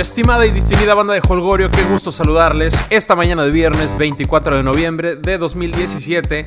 Estimada 0.00 0.46
y 0.46 0.50
distinguida 0.50 0.94
banda 0.94 1.12
de 1.12 1.20
Holgorio, 1.28 1.70
qué 1.70 1.82
gusto 1.82 2.10
saludarles 2.10 2.74
esta 2.88 3.14
mañana 3.14 3.44
de 3.44 3.50
viernes 3.50 3.98
24 3.98 4.56
de 4.56 4.62
noviembre 4.62 5.16
de 5.16 5.36
2017. 5.36 6.46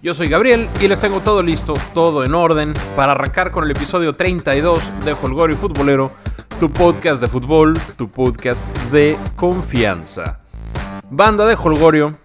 Yo 0.00 0.14
soy 0.14 0.28
Gabriel 0.28 0.68
y 0.80 0.86
les 0.86 1.00
tengo 1.00 1.18
todo 1.18 1.42
listo, 1.42 1.74
todo 1.94 2.22
en 2.22 2.32
orden 2.32 2.72
para 2.94 3.10
arrancar 3.10 3.50
con 3.50 3.64
el 3.64 3.72
episodio 3.72 4.14
32 4.14 5.04
de 5.04 5.16
Holgorio 5.20 5.56
Futbolero, 5.56 6.12
tu 6.60 6.70
podcast 6.70 7.20
de 7.20 7.26
fútbol, 7.26 7.76
tu 7.96 8.08
podcast 8.08 8.64
de 8.92 9.18
confianza. 9.34 10.38
Banda 11.10 11.44
de 11.44 11.56
Holgorio, 11.56 12.16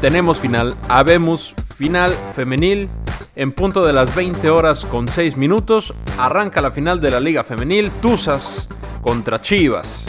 tenemos 0.00 0.40
final, 0.40 0.74
habemos 0.88 1.54
final 1.76 2.12
femenil 2.34 2.88
en 3.36 3.52
punto 3.52 3.86
de 3.86 3.92
las 3.92 4.16
20 4.16 4.50
horas 4.50 4.84
con 4.84 5.06
6 5.06 5.36
minutos. 5.36 5.94
Arranca 6.18 6.60
la 6.60 6.72
final 6.72 7.00
de 7.00 7.12
la 7.12 7.20
Liga 7.20 7.44
Femenil, 7.44 7.92
Tuzas 8.02 8.68
contra 9.00 9.40
Chivas. 9.40 10.06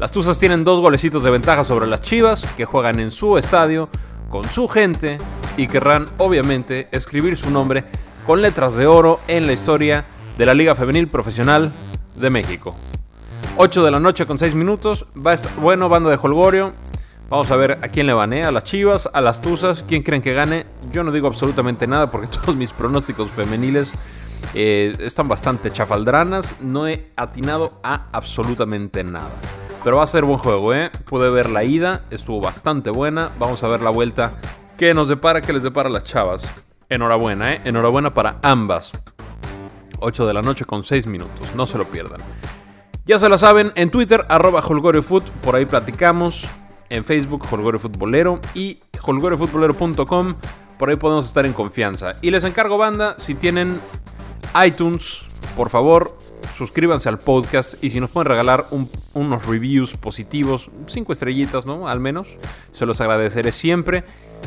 Las 0.00 0.12
Tuzas 0.12 0.40
tienen 0.40 0.64
dos 0.64 0.80
golecitos 0.80 1.22
de 1.24 1.30
ventaja 1.30 1.62
sobre 1.62 1.86
las 1.86 2.00
Chivas, 2.00 2.54
que 2.56 2.64
juegan 2.64 3.00
en 3.00 3.10
su 3.10 3.36
estadio, 3.36 3.90
con 4.30 4.44
su 4.44 4.66
gente, 4.66 5.18
y 5.58 5.66
querrán 5.66 6.08
obviamente 6.16 6.88
escribir 6.90 7.36
su 7.36 7.50
nombre 7.50 7.84
con 8.26 8.40
letras 8.40 8.76
de 8.76 8.86
oro 8.86 9.20
en 9.28 9.46
la 9.46 9.52
historia 9.52 10.06
de 10.38 10.46
la 10.46 10.54
Liga 10.54 10.74
Femenil 10.74 11.08
Profesional 11.08 11.74
de 12.16 12.30
México. 12.30 12.74
8 13.58 13.84
de 13.84 13.90
la 13.90 14.00
noche 14.00 14.24
con 14.24 14.38
6 14.38 14.54
minutos, 14.54 15.04
va 15.14 15.32
a 15.32 15.34
estar 15.34 15.54
bueno, 15.56 15.90
banda 15.90 16.08
de 16.08 16.16
Holgorio. 16.16 16.72
Vamos 17.28 17.50
a 17.50 17.56
ver 17.56 17.72
a 17.82 17.88
quién 17.88 18.06
le 18.06 18.14
van, 18.14 18.32
¿eh? 18.32 18.44
A 18.44 18.52
las 18.52 18.64
Chivas, 18.64 19.06
a 19.12 19.20
las 19.20 19.42
Tuzas, 19.42 19.84
quién 19.86 20.02
creen 20.02 20.22
que 20.22 20.32
gane. 20.32 20.64
Yo 20.92 21.04
no 21.04 21.12
digo 21.12 21.26
absolutamente 21.26 21.86
nada 21.86 22.10
porque 22.10 22.26
todos 22.40 22.56
mis 22.56 22.72
pronósticos 22.72 23.30
femeniles 23.30 23.92
eh, 24.54 24.96
están 25.00 25.28
bastante 25.28 25.70
chafaldranas. 25.70 26.62
No 26.62 26.88
he 26.88 27.10
atinado 27.16 27.74
a 27.82 28.06
absolutamente 28.12 29.04
nada. 29.04 29.28
Pero 29.82 29.96
va 29.96 30.04
a 30.04 30.06
ser 30.06 30.24
buen 30.24 30.38
juego, 30.38 30.74
¿eh? 30.74 30.90
Pude 31.06 31.30
ver 31.30 31.48
la 31.48 31.64
ida, 31.64 32.02
estuvo 32.10 32.40
bastante 32.40 32.90
buena. 32.90 33.30
Vamos 33.38 33.64
a 33.64 33.68
ver 33.68 33.80
la 33.80 33.90
vuelta. 33.90 34.34
¿Qué 34.76 34.92
nos 34.94 35.08
depara? 35.08 35.40
¿Qué 35.40 35.52
les 35.52 35.62
depara 35.62 35.88
a 35.88 35.92
las 35.92 36.04
chavas? 36.04 36.62
Enhorabuena, 36.88 37.54
¿eh? 37.54 37.60
Enhorabuena 37.64 38.12
para 38.12 38.38
ambas. 38.42 38.92
8 40.00 40.26
de 40.26 40.34
la 40.34 40.42
noche 40.42 40.64
con 40.64 40.84
6 40.84 41.06
minutos, 41.06 41.54
no 41.54 41.66
se 41.66 41.78
lo 41.78 41.84
pierdan. 41.84 42.20
Ya 43.06 43.18
se 43.18 43.28
lo 43.28 43.38
saben, 43.38 43.72
en 43.74 43.90
Twitter, 43.90 44.24
arroba 44.28 44.60
HolgorioFoot, 44.60 45.28
por 45.42 45.56
ahí 45.56 45.66
platicamos. 45.66 46.46
En 46.88 47.04
Facebook, 47.04 47.44
Holgorio 47.50 47.78
Futbolero 47.78 48.40
y 48.52 48.80
holgoriofutbolero.com, 49.00 50.34
por 50.76 50.90
ahí 50.90 50.96
podemos 50.96 51.26
estar 51.26 51.46
en 51.46 51.52
confianza. 51.52 52.14
Y 52.20 52.30
les 52.30 52.42
encargo, 52.42 52.78
banda, 52.78 53.14
si 53.18 53.36
tienen 53.36 53.80
iTunes, 54.66 55.22
por 55.56 55.70
favor, 55.70 56.18
suscríbanse 56.60 57.08
al 57.08 57.18
podcast 57.18 57.82
y 57.82 57.88
si 57.88 58.00
nos 58.00 58.10
pueden 58.10 58.28
regalar 58.28 58.66
unos 59.14 59.46
reviews 59.46 59.96
positivos, 59.96 60.70
cinco 60.88 61.14
estrellitas, 61.14 61.64
¿no? 61.64 61.88
Al 61.88 62.00
menos, 62.00 62.28
se 62.72 62.84
los 62.84 63.00
agradeceré 63.00 63.50
siempre. 63.50 64.04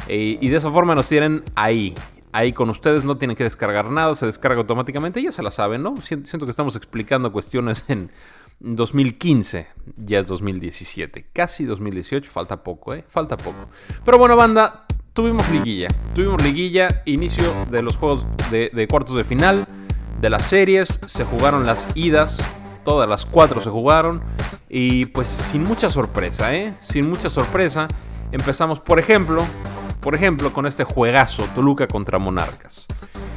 Eh, 0.08 0.38
y 0.39 0.50
de 0.50 0.58
esa 0.58 0.69
forma 0.69 0.94
nos 0.94 1.08
tienen 1.08 1.44
ahí, 1.56 1.95
ahí 2.31 2.53
con 2.53 2.69
ustedes, 2.69 3.03
no 3.03 3.17
tienen 3.17 3.36
que 3.36 3.44
descargar 3.44 3.89
nada, 3.89 4.14
se 4.14 4.28
descarga 4.28 4.59
automáticamente, 4.59 5.23
ya 5.23 5.31
se 5.31 5.41
la 5.41 5.50
saben, 5.50 5.81
¿no? 5.81 5.95
Siento 6.02 6.45
que 6.45 6.52
estamos 6.52 6.75
explicando 6.75 7.31
cuestiones 7.31 7.86
en 7.88 8.11
2015, 8.59 9.66
ya 9.97 10.19
es 10.19 10.28
2017, 10.28 11.30
casi 11.34 11.66
2018, 11.66 12.30
falta 12.30 12.61
poco, 12.61 12.94
¿eh? 12.94 13.03
Falta 13.09 13.38
poco. 13.38 13.58
Pero 14.06 14.19
bueno, 14.19 14.36
banda, 14.36 14.86
tuvimos 15.14 15.50
liguilla, 15.50 15.88
tuvimos 16.14 16.44
liguilla, 16.44 17.02
inicio 17.06 17.44
de 17.72 17.81
los 17.81 17.97
juegos 17.97 18.28
de, 18.52 18.69
de 18.72 18.88
cuartos 18.88 19.16
de 19.16 19.23
final 19.23 19.67
de 20.19 20.30
las 20.30 20.45
series, 20.45 21.00
se 21.06 21.23
jugaron 21.25 21.66
las 21.66 21.88
idas, 21.95 22.44
todas 22.83 23.08
las 23.08 23.25
cuatro 23.25 23.61
se 23.61 23.69
jugaron 23.69 24.22
y 24.69 25.06
pues 25.08 25.28
sin 25.28 25.64
mucha 25.64 25.89
sorpresa, 25.89 26.56
¿eh? 26.56 26.73
Sin 26.80 27.09
mucha 27.09 27.30
sorpresa, 27.30 27.88
empezamos 28.31 28.80
por 28.80 29.00
ejemplo, 29.00 29.44
por 30.01 30.16
ejemplo 30.16 30.51
con 30.53 30.66
este 30.66 30.84
juegazo 30.84 31.44
Toluca 31.56 31.88
contra 31.88 32.19
Monarcas. 32.19 32.88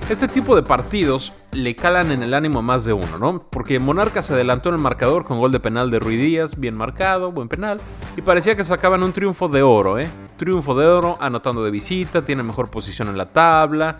Este 0.08 0.28
tipo 0.28 0.54
de 0.54 0.62
partidos 0.62 1.32
le 1.50 1.74
calan 1.74 2.12
en 2.12 2.22
el 2.22 2.32
ánimo 2.32 2.62
más 2.62 2.84
de 2.84 2.92
uno, 2.92 3.18
¿no? 3.18 3.42
Porque 3.50 3.80
Monarcas 3.80 4.26
se 4.26 4.34
adelantó 4.34 4.68
en 4.68 4.76
el 4.76 4.80
marcador 4.80 5.24
con 5.24 5.40
gol 5.40 5.50
de 5.50 5.58
penal 5.58 5.90
de 5.90 5.98
Ruiz 5.98 6.20
Díaz, 6.20 6.60
bien 6.60 6.76
marcado, 6.76 7.32
buen 7.32 7.48
penal, 7.48 7.80
y 8.16 8.22
parecía 8.22 8.56
que 8.56 8.62
sacaban 8.62 9.02
un 9.02 9.12
triunfo 9.12 9.48
de 9.48 9.62
oro, 9.62 9.98
¿eh? 9.98 10.08
Triunfo 10.36 10.76
de 10.76 10.86
oro, 10.86 11.18
anotando 11.20 11.64
de 11.64 11.72
visita, 11.72 12.24
tiene 12.24 12.44
mejor 12.44 12.70
posición 12.70 13.08
en 13.08 13.18
la 13.18 13.32
tabla, 13.32 13.98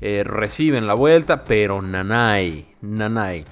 eh, 0.00 0.22
reciben 0.24 0.86
la 0.86 0.94
vuelta, 0.94 1.44
pero 1.44 1.82
Nanay, 1.82 2.74
Nanay. 2.80 3.44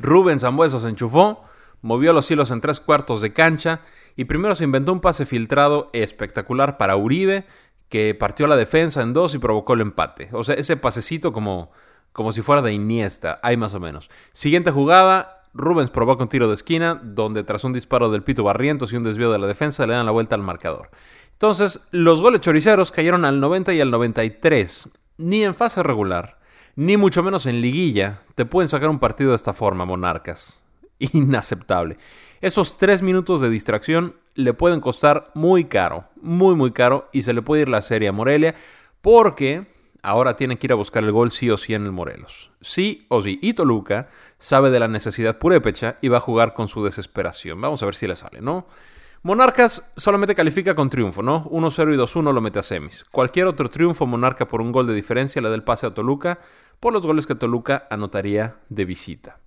Rubén 0.00 0.40
Zambuesa 0.40 0.78
se 0.78 0.88
enchufó, 0.88 1.44
movió 1.80 2.12
los 2.12 2.30
hilos 2.30 2.50
en 2.50 2.60
tres 2.60 2.80
cuartos 2.80 3.20
de 3.20 3.32
cancha 3.32 3.80
y 4.16 4.24
primero 4.24 4.54
se 4.54 4.64
inventó 4.64 4.92
un 4.92 5.00
pase 5.00 5.26
filtrado 5.26 5.88
espectacular 5.92 6.76
para 6.76 6.96
Uribe, 6.96 7.46
que 7.88 8.14
partió 8.14 8.46
la 8.46 8.56
defensa 8.56 9.02
en 9.02 9.12
dos 9.12 9.34
y 9.34 9.38
provocó 9.38 9.74
el 9.74 9.80
empate. 9.80 10.28
O 10.32 10.44
sea, 10.44 10.54
ese 10.54 10.76
pasecito 10.76 11.32
como, 11.32 11.70
como 12.12 12.32
si 12.32 12.42
fuera 12.42 12.60
de 12.60 12.72
Iniesta, 12.72 13.40
hay 13.42 13.56
más 13.56 13.72
o 13.74 13.80
menos. 13.80 14.10
Siguiente 14.32 14.70
jugada, 14.70 15.44
Rubens 15.54 15.90
provoca 15.90 16.24
un 16.24 16.28
tiro 16.28 16.48
de 16.48 16.54
esquina, 16.54 17.00
donde 17.02 17.42
tras 17.44 17.64
un 17.64 17.72
disparo 17.72 18.10
del 18.10 18.22
Pito 18.22 18.44
Barrientos 18.44 18.92
y 18.92 18.96
un 18.96 19.02
desvío 19.02 19.32
de 19.32 19.38
la 19.38 19.46
defensa 19.46 19.86
le 19.86 19.94
dan 19.94 20.04
la 20.04 20.12
vuelta 20.12 20.34
al 20.34 20.42
marcador. 20.42 20.90
Entonces, 21.32 21.86
los 21.90 22.20
goles 22.20 22.40
choriceros 22.40 22.90
cayeron 22.90 23.24
al 23.24 23.40
90 23.40 23.72
y 23.72 23.80
al 23.80 23.90
93 23.90 24.90
ni 25.18 25.44
en 25.44 25.54
fase 25.54 25.82
regular, 25.82 26.38
ni 26.76 26.96
mucho 26.96 27.22
menos 27.22 27.46
en 27.46 27.60
liguilla, 27.60 28.22
te 28.34 28.46
pueden 28.46 28.68
sacar 28.68 28.88
un 28.88 28.98
partido 28.98 29.30
de 29.30 29.36
esta 29.36 29.52
forma, 29.52 29.84
monarcas. 29.84 30.64
Inaceptable. 30.98 31.98
Esos 32.40 32.76
tres 32.76 33.02
minutos 33.02 33.40
de 33.40 33.50
distracción 33.50 34.14
le 34.34 34.54
pueden 34.54 34.80
costar 34.80 35.24
muy 35.34 35.64
caro, 35.64 36.04
muy 36.22 36.54
muy 36.54 36.70
caro, 36.70 37.08
y 37.12 37.22
se 37.22 37.32
le 37.32 37.42
puede 37.42 37.62
ir 37.62 37.68
la 37.68 37.82
serie 37.82 38.08
a 38.08 38.12
Morelia, 38.12 38.54
porque 39.00 39.66
ahora 40.02 40.36
tiene 40.36 40.56
que 40.56 40.68
ir 40.68 40.72
a 40.72 40.76
buscar 40.76 41.02
el 41.02 41.12
gol 41.12 41.30
sí 41.30 41.50
o 41.50 41.56
sí 41.56 41.74
en 41.74 41.84
el 41.84 41.92
Morelos. 41.92 42.50
Sí 42.60 43.06
o 43.08 43.22
sí. 43.22 43.38
Y 43.42 43.54
Toluca 43.54 44.08
sabe 44.38 44.70
de 44.70 44.80
la 44.80 44.88
necesidad 44.88 45.38
purépecha 45.38 45.96
y 46.00 46.08
va 46.08 46.18
a 46.18 46.20
jugar 46.20 46.54
con 46.54 46.68
su 46.68 46.84
desesperación. 46.84 47.60
Vamos 47.60 47.82
a 47.82 47.86
ver 47.86 47.94
si 47.96 48.06
le 48.06 48.16
sale, 48.16 48.40
¿no? 48.40 48.66
Monarcas 49.22 49.92
solamente 49.96 50.34
califica 50.34 50.74
con 50.74 50.90
triunfo, 50.90 51.22
¿no? 51.22 51.44
1-0 51.46 51.94
y 51.94 51.98
2-1 51.98 52.32
lo 52.32 52.40
mete 52.40 52.60
a 52.60 52.62
semis. 52.62 53.04
Cualquier 53.10 53.46
otro 53.46 53.68
triunfo 53.68 54.06
Monarca 54.06 54.46
por 54.46 54.62
un 54.62 54.70
gol 54.70 54.86
de 54.86 54.94
diferencia 54.94 55.42
le 55.42 55.48
da 55.48 55.56
el 55.56 55.64
pase 55.64 55.86
a 55.86 55.94
Toluca 55.94 56.38
por 56.78 56.92
los 56.92 57.04
goles 57.04 57.26
que 57.26 57.34
Toluca 57.34 57.88
anotaría 57.90 58.56
de 58.68 58.84
visita. 58.84 59.40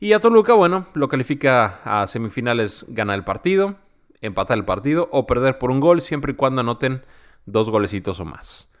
Y 0.00 0.14
a 0.14 0.20
Toluca, 0.20 0.54
bueno, 0.54 0.86
lo 0.94 1.08
califica 1.08 1.80
a 1.84 2.06
semifinales 2.06 2.86
ganar 2.88 3.16
el 3.16 3.24
partido, 3.24 3.76
empatar 4.22 4.56
el 4.56 4.64
partido 4.64 5.08
o 5.12 5.26
perder 5.26 5.58
por 5.58 5.70
un 5.70 5.80
gol 5.80 6.00
siempre 6.00 6.32
y 6.32 6.36
cuando 6.36 6.62
anoten 6.62 7.04
dos 7.44 7.68
golecitos 7.68 8.18
o 8.18 8.24
más. 8.24 8.72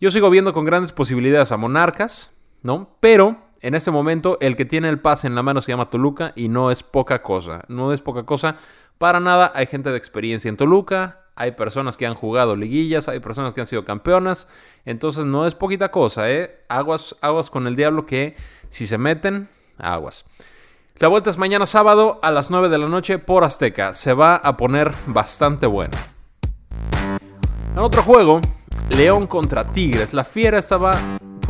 Yo 0.00 0.10
sigo 0.10 0.30
viendo 0.30 0.52
con 0.52 0.66
grandes 0.66 0.92
posibilidades 0.92 1.52
a 1.52 1.56
Monarcas, 1.56 2.36
¿no? 2.62 2.96
Pero 3.00 3.38
en 3.60 3.74
este 3.74 3.90
momento 3.90 4.38
el 4.40 4.56
que 4.56 4.64
tiene 4.64 4.88
el 4.88 5.00
pase 5.00 5.26
en 5.26 5.34
la 5.34 5.42
mano 5.42 5.60
se 5.60 5.72
llama 5.72 5.90
Toluca 5.90 6.32
y 6.34 6.48
no 6.48 6.70
es 6.70 6.82
poca 6.82 7.22
cosa. 7.22 7.64
No 7.68 7.92
es 7.92 8.00
poca 8.00 8.24
cosa 8.24 8.56
para 8.98 9.20
nada, 9.20 9.52
hay 9.54 9.66
gente 9.66 9.90
de 9.90 9.96
experiencia 9.96 10.48
en 10.48 10.56
Toluca, 10.56 11.20
hay 11.34 11.52
personas 11.52 11.96
que 11.96 12.06
han 12.06 12.14
jugado 12.14 12.54
liguillas, 12.54 13.08
hay 13.08 13.20
personas 13.20 13.54
que 13.54 13.62
han 13.62 13.66
sido 13.66 13.82
campeonas, 13.82 14.46
entonces 14.84 15.24
no 15.24 15.46
es 15.46 15.54
poquita 15.54 15.90
cosa, 15.90 16.30
¿eh? 16.30 16.64
Aguas, 16.68 17.16
aguas 17.22 17.48
con 17.48 17.66
el 17.66 17.76
diablo 17.76 18.04
que 18.04 18.36
si 18.68 18.86
se 18.86 18.98
meten, 18.98 19.48
aguas. 19.78 20.26
La 20.98 21.08
vuelta 21.08 21.30
es 21.30 21.38
mañana 21.38 21.64
sábado 21.64 22.18
a 22.22 22.30
las 22.30 22.50
9 22.50 22.68
de 22.68 22.76
la 22.76 22.88
noche 22.88 23.18
por 23.18 23.42
Azteca, 23.42 23.94
se 23.94 24.12
va 24.12 24.36
a 24.36 24.58
poner 24.58 24.92
bastante 25.06 25.66
bueno. 25.66 25.96
En 27.72 27.78
otro 27.78 28.02
juego, 28.02 28.42
León 28.90 29.26
contra 29.26 29.72
Tigres, 29.72 30.12
la 30.12 30.24
fiera 30.24 30.58
estaba 30.58 30.98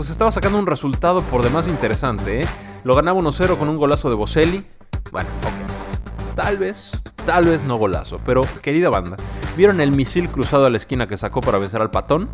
pues 0.00 0.08
estaba 0.08 0.32
sacando 0.32 0.58
un 0.58 0.66
resultado 0.66 1.20
por 1.20 1.42
demás 1.42 1.68
interesante, 1.68 2.40
¿eh? 2.40 2.46
Lo 2.84 2.94
ganaba 2.94 3.20
1-0 3.20 3.58
con 3.58 3.68
un 3.68 3.76
golazo 3.76 4.08
de 4.08 4.14
Boselli. 4.14 4.64
Bueno, 5.12 5.28
ok. 5.44 6.34
Tal 6.34 6.56
vez 6.56 6.92
Tal 7.26 7.44
vez 7.44 7.64
no 7.64 7.76
golazo, 7.76 8.18
pero 8.24 8.40
querida 8.62 8.88
banda, 8.88 9.18
¿vieron 9.58 9.78
el 9.82 9.92
misil 9.92 10.30
cruzado 10.30 10.64
a 10.64 10.70
la 10.70 10.78
esquina 10.78 11.06
que 11.06 11.18
sacó 11.18 11.42
para 11.42 11.58
vencer 11.58 11.82
al 11.82 11.90
patón? 11.90 12.30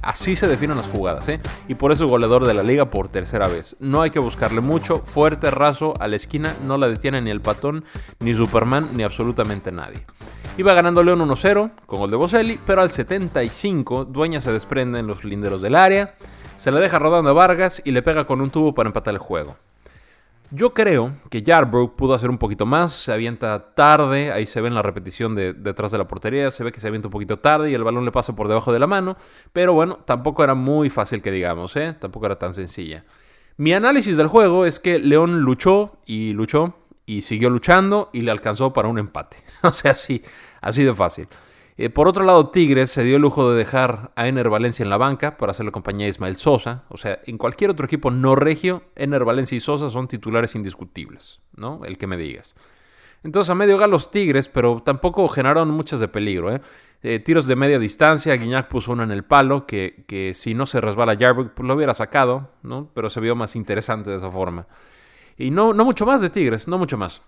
Así 0.00 0.36
se 0.36 0.46
definen 0.46 0.76
las 0.76 0.86
jugadas, 0.86 1.28
¿eh? 1.28 1.40
Y 1.66 1.74
por 1.74 1.90
eso 1.90 2.06
goleador 2.06 2.46
de 2.46 2.54
la 2.54 2.62
liga 2.62 2.88
por 2.88 3.08
tercera 3.08 3.48
vez. 3.48 3.74
No 3.80 4.02
hay 4.02 4.10
que 4.10 4.20
buscarle 4.20 4.60
mucho, 4.60 4.98
fuerte, 5.04 5.50
raso, 5.50 5.94
a 5.98 6.06
la 6.06 6.14
esquina, 6.14 6.54
no 6.64 6.78
la 6.78 6.88
detiene 6.88 7.20
ni 7.20 7.30
el 7.32 7.40
patón, 7.40 7.84
ni 8.20 8.32
Superman, 8.32 8.88
ni 8.94 9.02
absolutamente 9.02 9.72
nadie. 9.72 10.06
Iba 10.56 10.72
ganando 10.74 11.02
León 11.02 11.18
1-0 11.18 11.72
con 11.84 11.98
gol 11.98 12.12
de 12.12 12.16
Boselli, 12.16 12.60
pero 12.64 12.80
al 12.80 12.92
75 12.92 14.04
Dueña 14.04 14.40
se 14.40 14.52
desprende 14.52 15.00
en 15.00 15.08
los 15.08 15.24
linderos 15.24 15.62
del 15.62 15.74
área, 15.74 16.14
se 16.56 16.70
la 16.70 16.80
deja 16.80 16.98
rodando 16.98 17.30
a 17.30 17.32
Vargas 17.32 17.82
y 17.84 17.90
le 17.90 18.02
pega 18.02 18.24
con 18.24 18.40
un 18.40 18.50
tubo 18.50 18.74
para 18.74 18.88
empatar 18.88 19.14
el 19.14 19.18
juego. 19.18 19.56
Yo 20.54 20.74
creo 20.74 21.12
que 21.30 21.42
Yarbrough 21.42 21.96
pudo 21.96 22.12
hacer 22.12 22.28
un 22.28 22.36
poquito 22.36 22.66
más, 22.66 22.92
se 22.92 23.10
avienta 23.10 23.74
tarde, 23.74 24.32
ahí 24.32 24.44
se 24.44 24.60
ve 24.60 24.68
en 24.68 24.74
la 24.74 24.82
repetición 24.82 25.34
de, 25.34 25.54
detrás 25.54 25.92
de 25.92 25.96
la 25.96 26.06
portería, 26.06 26.50
se 26.50 26.62
ve 26.62 26.72
que 26.72 26.78
se 26.78 26.88
avienta 26.88 27.08
un 27.08 27.12
poquito 27.12 27.38
tarde 27.38 27.70
y 27.70 27.74
el 27.74 27.82
balón 27.82 28.04
le 28.04 28.12
pasa 28.12 28.36
por 28.36 28.48
debajo 28.48 28.70
de 28.70 28.78
la 28.78 28.86
mano, 28.86 29.16
pero 29.54 29.72
bueno, 29.72 30.00
tampoco 30.04 30.44
era 30.44 30.54
muy 30.54 30.90
fácil 30.90 31.22
que 31.22 31.30
digamos, 31.30 31.74
¿eh? 31.76 31.96
tampoco 31.98 32.26
era 32.26 32.38
tan 32.38 32.52
sencilla. 32.52 33.04
Mi 33.56 33.72
análisis 33.72 34.18
del 34.18 34.26
juego 34.26 34.66
es 34.66 34.78
que 34.78 34.98
León 34.98 35.40
luchó 35.40 35.98
y 36.04 36.34
luchó 36.34 36.74
y 37.06 37.22
siguió 37.22 37.48
luchando 37.48 38.10
y 38.12 38.20
le 38.20 38.30
alcanzó 38.30 38.74
para 38.74 38.88
un 38.88 38.98
empate. 38.98 39.38
o 39.62 39.70
sea, 39.70 39.92
así, 39.92 40.22
así 40.60 40.84
de 40.84 40.92
fácil. 40.92 41.28
Eh, 41.78 41.88
por 41.88 42.06
otro 42.06 42.24
lado, 42.24 42.50
Tigres 42.50 42.90
se 42.90 43.02
dio 43.02 43.16
el 43.16 43.22
lujo 43.22 43.50
de 43.50 43.56
dejar 43.56 44.12
a 44.14 44.28
Ener 44.28 44.50
Valencia 44.50 44.82
en 44.82 44.90
la 44.90 44.98
banca 44.98 45.36
para 45.36 45.52
hacerle 45.52 45.72
compañía 45.72 46.06
a 46.06 46.10
Ismael 46.10 46.36
Sosa. 46.36 46.84
O 46.88 46.98
sea, 46.98 47.20
en 47.24 47.38
cualquier 47.38 47.70
otro 47.70 47.86
equipo 47.86 48.10
no 48.10 48.36
regio, 48.36 48.84
Ener 48.94 49.24
Valencia 49.24 49.56
y 49.56 49.60
Sosa 49.60 49.90
son 49.90 50.08
titulares 50.08 50.54
indiscutibles, 50.54 51.40
¿no? 51.56 51.80
El 51.84 51.96
que 51.96 52.06
me 52.06 52.16
digas. 52.16 52.54
Entonces, 53.24 53.50
a 53.50 53.54
medio 53.54 53.78
gas 53.78 53.88
los 53.88 54.10
Tigres, 54.10 54.48
pero 54.48 54.80
tampoco 54.80 55.28
generaron 55.28 55.70
muchas 55.70 56.00
de 56.00 56.08
peligro, 56.08 56.54
¿eh? 56.54 56.60
Eh, 57.04 57.18
tiros 57.18 57.48
de 57.48 57.56
media 57.56 57.80
distancia, 57.80 58.36
Guiñac 58.36 58.68
puso 58.68 58.92
uno 58.92 59.02
en 59.02 59.10
el 59.10 59.24
palo, 59.24 59.66
que, 59.66 60.04
que 60.06 60.34
si 60.34 60.54
no 60.54 60.66
se 60.66 60.80
resbala 60.80 61.16
Jarbuck, 61.16 61.50
pues 61.52 61.66
lo 61.66 61.74
hubiera 61.74 61.94
sacado, 61.94 62.50
¿no? 62.62 62.90
Pero 62.94 63.10
se 63.10 63.20
vio 63.20 63.34
más 63.34 63.56
interesante 63.56 64.10
de 64.10 64.18
esa 64.18 64.30
forma. 64.30 64.66
Y 65.36 65.50
no, 65.50 65.72
no 65.74 65.84
mucho 65.84 66.06
más 66.06 66.20
de 66.20 66.30
Tigres, 66.30 66.68
no 66.68 66.78
mucho 66.78 66.96
más. 66.96 67.22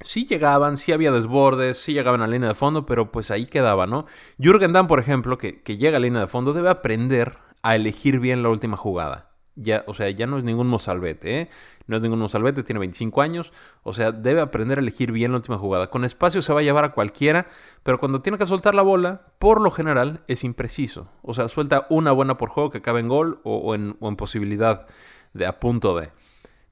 Sí 0.00 0.26
llegaban, 0.26 0.76
sí 0.76 0.92
había 0.92 1.12
desbordes, 1.12 1.78
sí 1.78 1.92
llegaban 1.92 2.20
a 2.20 2.26
la 2.26 2.32
línea 2.32 2.48
de 2.48 2.54
fondo, 2.54 2.84
pero 2.84 3.12
pues 3.12 3.30
ahí 3.30 3.46
quedaba, 3.46 3.86
¿no? 3.86 4.06
Jürgen 4.38 4.72
Damm, 4.72 4.86
por 4.86 4.98
ejemplo, 4.98 5.38
que, 5.38 5.62
que 5.62 5.76
llega 5.76 5.96
a 5.96 6.00
la 6.00 6.06
línea 6.06 6.20
de 6.20 6.26
fondo, 6.26 6.52
debe 6.52 6.68
aprender 6.68 7.38
a 7.62 7.76
elegir 7.76 8.20
bien 8.20 8.42
la 8.42 8.50
última 8.50 8.76
jugada. 8.76 9.30
Ya, 9.56 9.84
o 9.86 9.94
sea, 9.94 10.10
ya 10.10 10.26
no 10.26 10.36
es 10.36 10.42
ningún 10.42 10.66
mozalbete, 10.66 11.40
¿eh? 11.40 11.50
No 11.86 11.96
es 11.96 12.02
ningún 12.02 12.18
mozalbete, 12.18 12.64
tiene 12.64 12.80
25 12.80 13.22
años. 13.22 13.52
O 13.82 13.94
sea, 13.94 14.10
debe 14.10 14.40
aprender 14.40 14.78
a 14.78 14.80
elegir 14.80 15.12
bien 15.12 15.30
la 15.30 15.36
última 15.36 15.58
jugada. 15.58 15.90
Con 15.90 16.04
espacio 16.04 16.42
se 16.42 16.52
va 16.52 16.60
a 16.60 16.62
llevar 16.62 16.84
a 16.84 16.92
cualquiera, 16.92 17.46
pero 17.82 18.00
cuando 18.00 18.20
tiene 18.20 18.36
que 18.36 18.46
soltar 18.46 18.74
la 18.74 18.82
bola, 18.82 19.22
por 19.38 19.60
lo 19.60 19.70
general 19.70 20.22
es 20.26 20.42
impreciso. 20.42 21.08
O 21.22 21.34
sea, 21.34 21.48
suelta 21.48 21.86
una 21.88 22.10
buena 22.10 22.36
por 22.36 22.48
juego 22.48 22.70
que 22.70 22.82
cabe 22.82 23.00
en 23.00 23.08
gol 23.08 23.40
o, 23.44 23.74
en, 23.74 23.96
o 24.00 24.08
en 24.08 24.16
posibilidad 24.16 24.86
de 25.34 25.46
a 25.46 25.60
punto 25.60 25.98
de. 25.98 26.10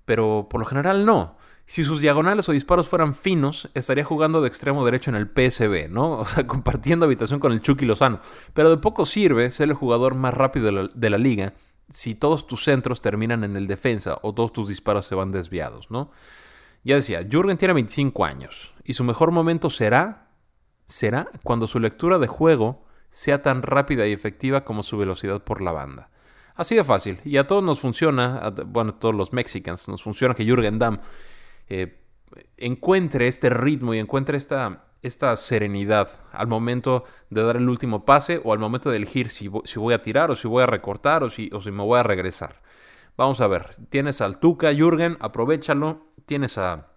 Pero 0.04 0.48
por 0.50 0.60
lo 0.60 0.66
general 0.66 1.06
no. 1.06 1.36
Si 1.66 1.84
sus 1.84 2.00
diagonales 2.00 2.48
o 2.48 2.52
disparos 2.52 2.88
fueran 2.88 3.14
finos, 3.14 3.70
estaría 3.74 4.04
jugando 4.04 4.42
de 4.42 4.48
extremo 4.48 4.84
derecho 4.84 5.10
en 5.10 5.16
el 5.16 5.28
PSB, 5.28 5.88
¿no? 5.88 6.18
O 6.20 6.24
sea, 6.24 6.46
compartiendo 6.46 7.06
habitación 7.06 7.40
con 7.40 7.52
el 7.52 7.60
Chucky 7.60 7.86
Lozano. 7.86 8.20
Pero 8.54 8.70
de 8.70 8.76
poco 8.76 9.06
sirve 9.06 9.50
ser 9.50 9.68
el 9.68 9.74
jugador 9.74 10.14
más 10.14 10.34
rápido 10.34 10.88
de 10.94 11.10
la, 11.10 11.18
liga 11.18 11.54
si 11.88 12.14
todos 12.14 12.46
tus 12.46 12.64
centros 12.64 13.00
terminan 13.00 13.44
en 13.44 13.56
el 13.56 13.66
defensa 13.66 14.18
o 14.22 14.32
todos 14.32 14.52
tus 14.52 14.68
disparos 14.68 15.06
se 15.06 15.14
van 15.14 15.30
desviados, 15.30 15.90
¿no? 15.90 16.10
Ya 16.84 16.96
decía, 16.96 17.22
Jürgen 17.22 17.58
tiene 17.58 17.74
25 17.74 18.24
años 18.24 18.72
y 18.84 18.94
su 18.94 19.04
mejor 19.04 19.30
momento 19.30 19.70
será 19.70 20.28
será 20.86 21.28
cuando 21.42 21.66
su 21.66 21.80
lectura 21.80 22.18
de 22.18 22.26
juego 22.26 22.84
sea 23.08 23.42
tan 23.42 23.62
rápida 23.62 24.06
y 24.06 24.12
efectiva 24.12 24.64
como 24.64 24.82
su 24.82 24.96
velocidad 24.98 25.42
por 25.42 25.60
la 25.60 25.72
banda. 25.72 26.10
Así 26.54 26.74
de 26.74 26.84
fácil. 26.84 27.20
Y 27.24 27.36
a 27.36 27.46
todos 27.46 27.62
nos 27.62 27.80
funciona, 27.80 28.38
a, 28.38 28.50
bueno, 28.50 28.94
a 28.96 28.98
todos 28.98 29.14
los 29.14 29.32
mexicanos, 29.32 29.88
nos 29.88 30.02
funciona 30.02 30.34
que 30.34 30.44
Jürgen 30.44 30.78
Damm 30.78 30.98
eh, 31.74 31.98
encuentre 32.58 33.28
este 33.28 33.48
ritmo 33.48 33.94
y 33.94 33.98
encuentre 33.98 34.36
esta, 34.36 34.84
esta 35.00 35.34
serenidad 35.38 36.08
al 36.32 36.46
momento 36.46 37.04
de 37.30 37.42
dar 37.42 37.56
el 37.56 37.66
último 37.66 38.04
pase 38.04 38.42
o 38.44 38.52
al 38.52 38.58
momento 38.58 38.90
de 38.90 38.98
elegir 38.98 39.30
si, 39.30 39.50
si 39.64 39.78
voy 39.78 39.94
a 39.94 40.02
tirar 40.02 40.30
o 40.30 40.36
si 40.36 40.46
voy 40.48 40.62
a 40.62 40.66
recortar 40.66 41.24
o 41.24 41.30
si, 41.30 41.48
o 41.50 41.62
si 41.62 41.70
me 41.70 41.82
voy 41.82 41.98
a 41.98 42.02
regresar. 42.02 42.60
Vamos 43.16 43.40
a 43.40 43.46
ver, 43.46 43.70
tienes 43.88 44.20
al 44.20 44.38
Tuca, 44.38 44.70
Jürgen, 44.74 45.16
aprovechalo. 45.20 46.06
Tienes 46.26 46.58
a 46.58 46.88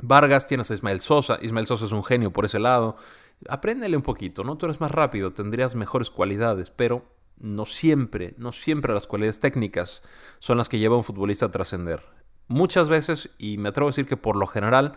Vargas, 0.00 0.46
tienes 0.46 0.70
a 0.70 0.74
Ismael 0.74 1.00
Sosa. 1.00 1.38
Ismael 1.42 1.66
Sosa 1.66 1.86
es 1.86 1.92
un 1.92 2.04
genio 2.04 2.32
por 2.32 2.44
ese 2.44 2.60
lado. 2.60 2.96
Apréndele 3.48 3.96
un 3.96 4.02
poquito, 4.02 4.44
¿no? 4.44 4.56
Tú 4.56 4.66
eres 4.66 4.80
más 4.80 4.92
rápido, 4.92 5.32
tendrías 5.32 5.74
mejores 5.74 6.10
cualidades, 6.10 6.70
pero 6.70 7.04
no 7.36 7.66
siempre, 7.66 8.34
no 8.38 8.52
siempre 8.52 8.94
las 8.94 9.06
cualidades 9.06 9.40
técnicas 9.40 10.02
son 10.38 10.56
las 10.56 10.68
que 10.68 10.78
lleva 10.78 10.94
a 10.94 10.98
un 10.98 11.04
futbolista 11.04 11.46
a 11.46 11.50
trascender. 11.50 12.13
Muchas 12.48 12.88
veces, 12.88 13.30
y 13.38 13.58
me 13.58 13.70
atrevo 13.70 13.88
a 13.88 13.90
decir 13.90 14.06
que 14.06 14.16
por 14.16 14.36
lo 14.36 14.46
general, 14.46 14.96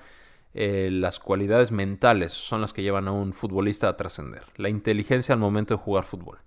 eh, 0.53 0.89
las 0.91 1.19
cualidades 1.19 1.71
mentales 1.71 2.33
son 2.33 2.61
las 2.61 2.73
que 2.73 2.81
llevan 2.81 3.07
a 3.07 3.11
un 3.11 3.33
futbolista 3.33 3.87
a 3.87 3.97
trascender. 3.97 4.43
La 4.55 4.69
inteligencia 4.69 5.33
al 5.33 5.39
momento 5.39 5.75
de 5.75 5.81
jugar 5.81 6.03
fútbol. 6.03 6.39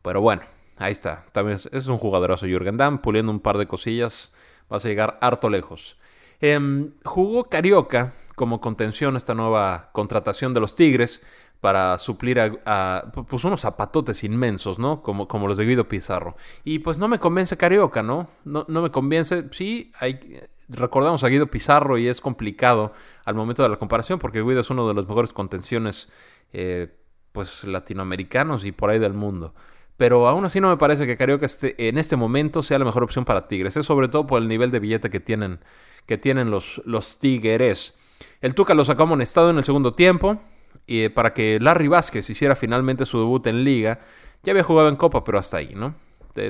Pero 0.00 0.20
bueno, 0.20 0.42
ahí 0.78 0.92
está. 0.92 1.24
También 1.32 1.58
es, 1.70 1.86
un 1.86 1.98
jugadorazo 1.98 2.46
Jürgen 2.46 2.76
Damm, 2.76 2.98
puliendo 2.98 3.32
un 3.32 3.40
par 3.40 3.58
de 3.58 3.66
cosillas, 3.66 4.32
vas 4.68 4.84
a 4.84 4.88
llegar 4.88 5.18
harto 5.20 5.50
lejos. 5.50 5.98
Em, 6.40 6.92
jugó 7.04 7.48
Carioca 7.48 8.12
como 8.34 8.60
contención 8.60 9.16
esta 9.16 9.34
nueva 9.34 9.90
contratación 9.92 10.54
de 10.54 10.60
los 10.60 10.74
Tigres 10.74 11.22
para 11.62 11.96
suplir 11.98 12.40
a, 12.40 13.12
pues 13.28 13.44
unos 13.44 13.60
zapatotes 13.60 14.24
inmensos, 14.24 14.80
¿no? 14.80 15.00
Como, 15.00 15.28
como 15.28 15.46
los 15.46 15.56
de 15.56 15.64
Guido 15.64 15.86
Pizarro. 15.86 16.34
Y 16.64 16.80
pues 16.80 16.98
no 16.98 17.06
me 17.06 17.20
convence 17.20 17.56
Carioca, 17.56 18.02
¿no? 18.02 18.26
No, 18.44 18.66
no 18.66 18.82
me 18.82 18.90
convence. 18.90 19.44
Sí, 19.52 19.92
hay, 20.00 20.40
recordamos 20.68 21.22
a 21.22 21.28
Guido 21.28 21.46
Pizarro 21.46 21.98
y 21.98 22.08
es 22.08 22.20
complicado 22.20 22.92
al 23.24 23.36
momento 23.36 23.62
de 23.62 23.68
la 23.68 23.76
comparación 23.76 24.18
porque 24.18 24.42
Guido 24.42 24.60
es 24.60 24.70
uno 24.70 24.88
de 24.88 24.94
los 24.94 25.06
mejores 25.06 25.32
contenciones 25.32 26.08
eh, 26.52 26.96
pues 27.30 27.62
latinoamericanos 27.62 28.64
y 28.64 28.72
por 28.72 28.90
ahí 28.90 28.98
del 28.98 29.12
mundo. 29.12 29.54
Pero 29.96 30.26
aún 30.26 30.44
así 30.44 30.60
no 30.60 30.68
me 30.68 30.78
parece 30.78 31.06
que 31.06 31.16
Carioca 31.16 31.46
esté, 31.46 31.76
en 31.78 31.96
este 31.96 32.16
momento 32.16 32.64
sea 32.64 32.80
la 32.80 32.86
mejor 32.86 33.04
opción 33.04 33.24
para 33.24 33.46
Tigres. 33.46 33.76
Es 33.76 33.86
sobre 33.86 34.08
todo 34.08 34.26
por 34.26 34.42
el 34.42 34.48
nivel 34.48 34.72
de 34.72 34.80
billete 34.80 35.10
que 35.10 35.20
tienen, 35.20 35.60
que 36.06 36.18
tienen 36.18 36.50
los, 36.50 36.82
los 36.86 37.20
Tigres. 37.20 37.94
El 38.40 38.56
Tuca 38.56 38.74
lo 38.74 38.84
sacó 38.84 39.04
amonestado 39.04 39.50
en 39.50 39.58
el 39.58 39.64
segundo 39.64 39.94
tiempo 39.94 40.40
y 40.86 41.08
para 41.08 41.32
que 41.32 41.58
Larry 41.60 41.88
Vázquez 41.88 42.28
hiciera 42.30 42.54
finalmente 42.54 43.04
su 43.04 43.18
debut 43.18 43.46
en 43.46 43.64
liga. 43.64 44.00
Ya 44.42 44.52
había 44.52 44.64
jugado 44.64 44.88
en 44.88 44.96
Copa, 44.96 45.22
pero 45.22 45.38
hasta 45.38 45.58
ahí, 45.58 45.72
¿no? 45.74 45.94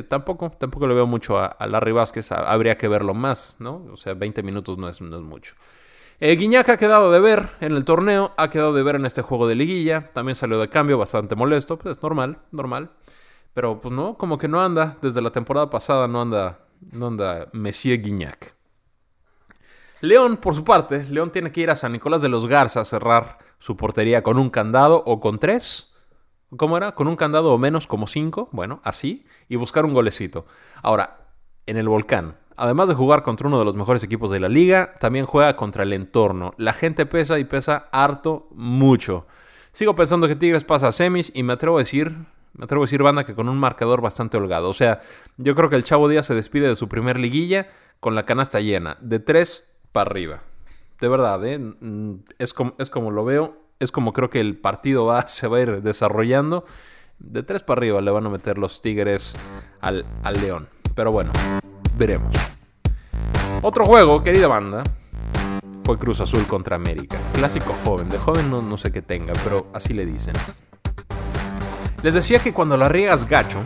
tampoco, 0.08 0.50
tampoco 0.50 0.87
le 0.87 0.94
veo 0.94 1.06
mucho 1.06 1.38
a, 1.38 1.56
Larry 1.67 1.93
Vázquez, 1.93 2.31
habría 2.32 2.76
que 2.76 2.88
verlo 2.88 3.14
más, 3.14 3.56
¿no? 3.58 3.84
O 3.93 3.96
sea, 3.96 4.14
20 4.14 4.43
minutos 4.43 4.79
no 4.79 4.88
es, 4.88 5.00
no 5.00 5.17
es 5.17 5.23
mucho. 5.23 5.55
Eh, 6.20 6.37
Guiñac 6.37 6.69
ha 6.69 6.76
quedado 6.76 7.11
de 7.11 7.19
ver 7.19 7.49
en 7.61 7.73
el 7.73 7.84
torneo, 7.84 8.32
ha 8.37 8.49
quedado 8.49 8.73
de 8.73 8.82
ver 8.82 8.94
en 8.96 9.06
este 9.06 9.23
juego 9.23 9.49
de 9.49 9.56
liguilla, 9.56 10.08
también 10.11 10.37
salió 10.37 10.61
de 10.61 10.69
cambio 10.69 10.99
bastante 10.99 11.34
molesto, 11.34 11.79
pues 11.79 11.96
es 11.96 12.02
normal, 12.02 12.38
normal. 12.52 12.90
Pero 13.55 13.81
pues 13.81 13.93
no, 13.93 14.17
como 14.17 14.38
que 14.38 14.49
no 14.49 14.62
anda, 14.62 14.96
desde 15.02 15.20
la 15.20 15.31
temporada 15.31 15.69
pasada 15.69 16.06
no 16.06 16.23
anda, 16.23 16.61
no 16.93 17.08
anda 17.08 17.49
Messier 17.52 18.00
Guiñac. 18.00 18.55
León, 20.00 20.37
por 20.37 20.55
su 20.55 20.64
parte, 20.64 21.05
León 21.05 21.31
tiene 21.31 21.50
que 21.50 21.61
ir 21.61 21.70
a 21.70 21.76
San 21.76 21.93
Nicolás 21.93 22.23
de 22.23 22.29
los 22.29 22.46
Garza 22.46 22.81
a 22.81 22.84
cerrar 22.84 23.38
su 23.62 23.76
portería 23.76 24.24
con 24.24 24.40
un 24.40 24.50
candado 24.50 25.04
o 25.06 25.20
con 25.20 25.38
tres. 25.38 25.94
¿Cómo 26.56 26.76
era? 26.76 26.96
Con 26.96 27.06
un 27.06 27.14
candado 27.14 27.52
o 27.52 27.58
menos, 27.58 27.86
como 27.86 28.08
cinco. 28.08 28.48
Bueno, 28.50 28.80
así. 28.82 29.24
Y 29.48 29.54
buscar 29.54 29.84
un 29.84 29.94
golecito. 29.94 30.46
Ahora, 30.82 31.28
en 31.66 31.76
el 31.76 31.88
volcán. 31.88 32.36
Además 32.56 32.88
de 32.88 32.96
jugar 32.96 33.22
contra 33.22 33.46
uno 33.46 33.60
de 33.60 33.64
los 33.64 33.76
mejores 33.76 34.02
equipos 34.02 34.32
de 34.32 34.40
la 34.40 34.48
liga, 34.48 34.94
también 34.98 35.26
juega 35.26 35.54
contra 35.54 35.84
el 35.84 35.92
entorno. 35.92 36.54
La 36.56 36.72
gente 36.72 37.06
pesa 37.06 37.38
y 37.38 37.44
pesa 37.44 37.88
harto, 37.92 38.42
mucho. 38.50 39.28
Sigo 39.70 39.94
pensando 39.94 40.26
que 40.26 40.34
Tigres 40.34 40.64
pasa 40.64 40.88
a 40.88 40.92
semis 40.92 41.31
y 41.32 41.44
me 41.44 41.52
atrevo 41.52 41.76
a 41.76 41.82
decir, 41.82 42.10
me 42.54 42.64
atrevo 42.64 42.82
a 42.82 42.86
decir, 42.86 43.00
banda, 43.04 43.22
que 43.22 43.36
con 43.36 43.48
un 43.48 43.60
marcador 43.60 44.00
bastante 44.00 44.38
holgado. 44.38 44.70
O 44.70 44.74
sea, 44.74 44.98
yo 45.36 45.54
creo 45.54 45.70
que 45.70 45.76
el 45.76 45.84
Chavo 45.84 46.08
Díaz 46.08 46.26
se 46.26 46.34
despide 46.34 46.66
de 46.66 46.74
su 46.74 46.88
primer 46.88 47.16
liguilla 47.16 47.69
con 48.00 48.16
la 48.16 48.24
canasta 48.24 48.58
llena, 48.58 48.96
de 49.00 49.20
tres 49.20 49.70
para 49.92 50.10
arriba 50.10 50.42
de 51.02 51.08
verdad, 51.08 51.44
¿eh? 51.44 51.60
Es, 52.38 52.54
como, 52.54 52.74
es 52.78 52.88
como 52.88 53.10
lo 53.10 53.24
veo, 53.24 53.56
es 53.80 53.90
como 53.90 54.12
creo 54.12 54.30
que 54.30 54.38
el 54.38 54.56
partido 54.56 55.04
va, 55.04 55.26
se 55.26 55.48
va 55.48 55.58
a 55.58 55.60
ir 55.60 55.82
desarrollando. 55.82 56.64
De 57.18 57.42
tres 57.42 57.62
para 57.62 57.80
arriba 57.80 58.00
le 58.00 58.10
van 58.12 58.24
a 58.24 58.30
meter 58.30 58.56
los 58.56 58.80
Tigres 58.80 59.34
al, 59.80 60.06
al 60.22 60.40
León. 60.40 60.68
Pero 60.94 61.10
bueno, 61.10 61.32
veremos. 61.98 62.34
Otro 63.62 63.84
juego, 63.84 64.22
querida 64.22 64.46
banda, 64.46 64.84
fue 65.78 65.98
Cruz 65.98 66.20
Azul 66.20 66.46
contra 66.46 66.76
América. 66.76 67.18
Clásico 67.32 67.74
joven. 67.84 68.08
De 68.08 68.18
joven 68.18 68.48
no, 68.48 68.62
no, 68.62 68.78
sé 68.78 68.92
qué 68.92 69.02
tenga, 69.02 69.32
pero 69.42 69.66
así 69.74 69.94
le 69.94 70.06
dicen. 70.06 70.34
Les 72.04 72.14
decía 72.14 72.38
que 72.38 72.52
cuando 72.52 72.76
la 72.76 72.88
riegas 72.88 73.28
gacho, 73.28 73.58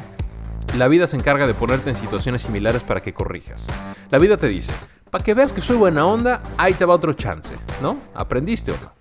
la 0.78 0.88
vida 0.88 1.06
se 1.06 1.18
encarga 1.18 1.46
de 1.46 1.52
ponerte 1.52 1.90
en 1.90 1.96
situaciones 1.96 2.42
similares 2.42 2.82
para 2.82 3.02
que 3.02 3.12
corrijas. 3.12 3.66
La 4.10 4.18
vida 4.18 4.38
te 4.38 4.48
dice, 4.48 4.72
para 5.16 5.24
que 5.24 5.32
veas 5.32 5.50
que 5.50 5.62
soy 5.62 5.78
buena 5.78 6.04
onda, 6.04 6.42
ahí 6.58 6.74
te 6.74 6.84
va 6.84 6.92
otro 6.92 7.14
chance, 7.14 7.56
¿no? 7.80 7.96
¿Aprendiste 8.12 8.70
o 8.72 8.74
no? 8.74 8.92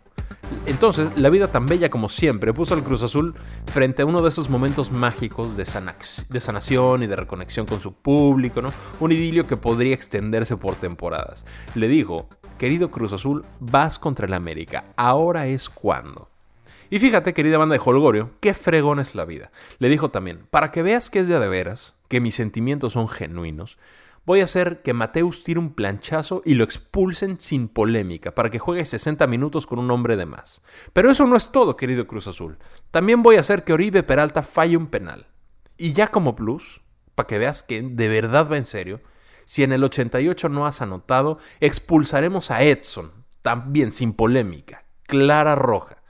Entonces, 0.66 1.18
la 1.18 1.30
vida 1.30 1.50
tan 1.50 1.66
bella 1.66 1.90
como 1.90 2.08
siempre 2.08 2.54
puso 2.54 2.74
al 2.74 2.86
Cruz 2.86 3.04
Azul 3.04 3.36
frente 3.66 4.02
a 4.02 4.06
uno 4.06 4.22
de 4.22 4.30
esos 4.30 4.50
momentos 4.50 4.94
mágicos 4.94 5.58
de, 5.58 5.66
sanación 5.66 7.04
y 7.04 7.08
de 7.08 7.18
reconexión 7.18 7.66
con 7.66 7.82
su 7.82 7.92
público, 7.92 8.62
¿no? 8.62 8.72
Un 9.02 9.12
idilio 9.12 9.46
que 9.46 9.58
podría 9.58 9.94
extenderse 9.94 10.56
por 10.56 10.76
temporadas. 10.76 11.46
Le 11.76 11.90
dijo, 11.90 12.30
querido 12.58 12.92
Cruz 12.92 13.12
Azul, 13.12 13.44
vas 13.60 14.00
contra 14.00 14.26
el 14.26 14.36
América, 14.36 14.86
ahora 14.96 15.48
es 15.48 15.68
cuando. 15.68 16.30
Y 16.90 17.00
fíjate, 17.00 17.34
querida 17.34 17.58
banda 17.58 17.74
de 17.76 17.82
Holgorio, 17.84 18.30
qué 18.40 18.54
fregón 18.54 19.02
es 19.02 19.16
la 19.16 19.26
vida. 19.26 19.52
Le 19.80 19.90
dijo 19.90 20.12
también, 20.12 20.48
para 20.50 20.72
que 20.72 20.82
veas 20.82 21.10
que 21.10 21.20
es 21.20 21.28
de 21.28 21.38
de 21.38 21.48
veras, 21.50 21.98
que 22.08 22.22
mis 22.22 22.36
sentimientos 22.36 22.94
son 22.94 23.10
genuinos, 23.10 23.78
Voy 24.26 24.42
a 24.42 24.46
hacer 24.46 24.82
que 24.82 24.94
Mateus 24.94 25.44
tire 25.44 25.60
un 25.60 25.76
planchazo 25.76 26.42
y 26.46 26.56
lo 26.56 26.64
expulsen 26.64 27.40
sin 27.40 27.68
polémica, 27.68 28.34
para 28.34 28.50
que 28.50 28.58
juegue 28.58 28.84
60 28.84 29.28
minutos 29.28 29.68
con 29.68 29.78
un 29.78 29.92
hombre 29.92 30.18
de 30.18 30.26
más. 30.26 30.64
Pero 30.94 31.12
eso 31.12 31.28
no 31.28 31.36
es 31.36 31.52
todo, 31.52 31.78
querido 31.78 32.08
Cruz 32.08 32.28
Azul. 32.28 32.58
También 32.90 33.22
voy 33.22 33.36
a 33.36 33.42
hacer 33.42 33.64
que 33.64 33.74
Oribe 33.74 34.02
Peralta 34.02 34.42
falle 34.42 34.78
un 34.78 34.88
penal. 34.88 35.28
Y 35.78 35.94
ya 35.94 36.08
como 36.08 36.36
plus, 36.36 36.82
para 37.14 37.28
que 37.28 37.38
veas 37.38 37.62
que 37.62 37.84
de 37.84 38.08
verdad 38.08 38.50
va 38.52 38.58
en 38.58 38.66
serio, 38.66 39.02
si 39.46 39.62
en 39.62 39.72
el 39.74 39.84
88 39.84 40.50
no 40.50 40.66
has 40.66 40.82
anotado, 40.82 41.38
expulsaremos 41.60 42.50
a 42.50 42.64
Edson, 42.64 43.12
también 43.44 43.92
sin 43.92 44.14
polémica, 44.14 44.86
clara 45.04 45.54
roja. 45.54 46.02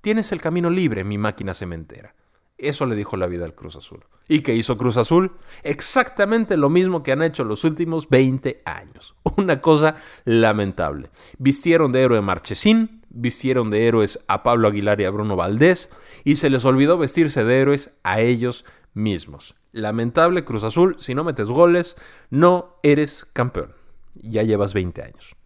Tienes 0.00 0.32
el 0.32 0.40
camino 0.40 0.70
libre, 0.70 1.04
mi 1.04 1.18
máquina 1.18 1.52
cementera. 1.52 2.14
Eso 2.60 2.86
le 2.86 2.96
dijo 2.96 3.16
la 3.16 3.26
vida 3.26 3.44
al 3.44 3.54
Cruz 3.54 3.76
Azul. 3.76 4.04
¿Y 4.28 4.40
qué 4.40 4.54
hizo 4.54 4.76
Cruz 4.76 4.96
Azul? 4.96 5.32
Exactamente 5.62 6.56
lo 6.56 6.68
mismo 6.68 7.02
que 7.02 7.12
han 7.12 7.22
hecho 7.22 7.44
los 7.44 7.64
últimos 7.64 8.08
20 8.08 8.62
años. 8.64 9.14
Una 9.36 9.60
cosa 9.60 9.96
lamentable. 10.24 11.10
Vistieron 11.38 11.92
de 11.92 12.02
héroe 12.02 12.18
a 12.18 12.22
Marchesín, 12.22 13.02
vistieron 13.08 13.70
de 13.70 13.86
héroes 13.86 14.20
a 14.28 14.42
Pablo 14.42 14.68
Aguilar 14.68 15.00
y 15.00 15.04
a 15.04 15.10
Bruno 15.10 15.36
Valdés, 15.36 15.90
y 16.24 16.36
se 16.36 16.50
les 16.50 16.64
olvidó 16.64 16.98
vestirse 16.98 17.44
de 17.44 17.60
héroes 17.60 17.98
a 18.04 18.20
ellos 18.20 18.64
mismos. 18.94 19.56
Lamentable 19.72 20.44
Cruz 20.44 20.64
Azul, 20.64 20.96
si 20.98 21.14
no 21.14 21.24
metes 21.24 21.48
goles, 21.48 21.96
no 22.28 22.76
eres 22.82 23.24
campeón. 23.24 23.72
Ya 24.14 24.42
llevas 24.42 24.74
20 24.74 25.02
años. 25.02 25.36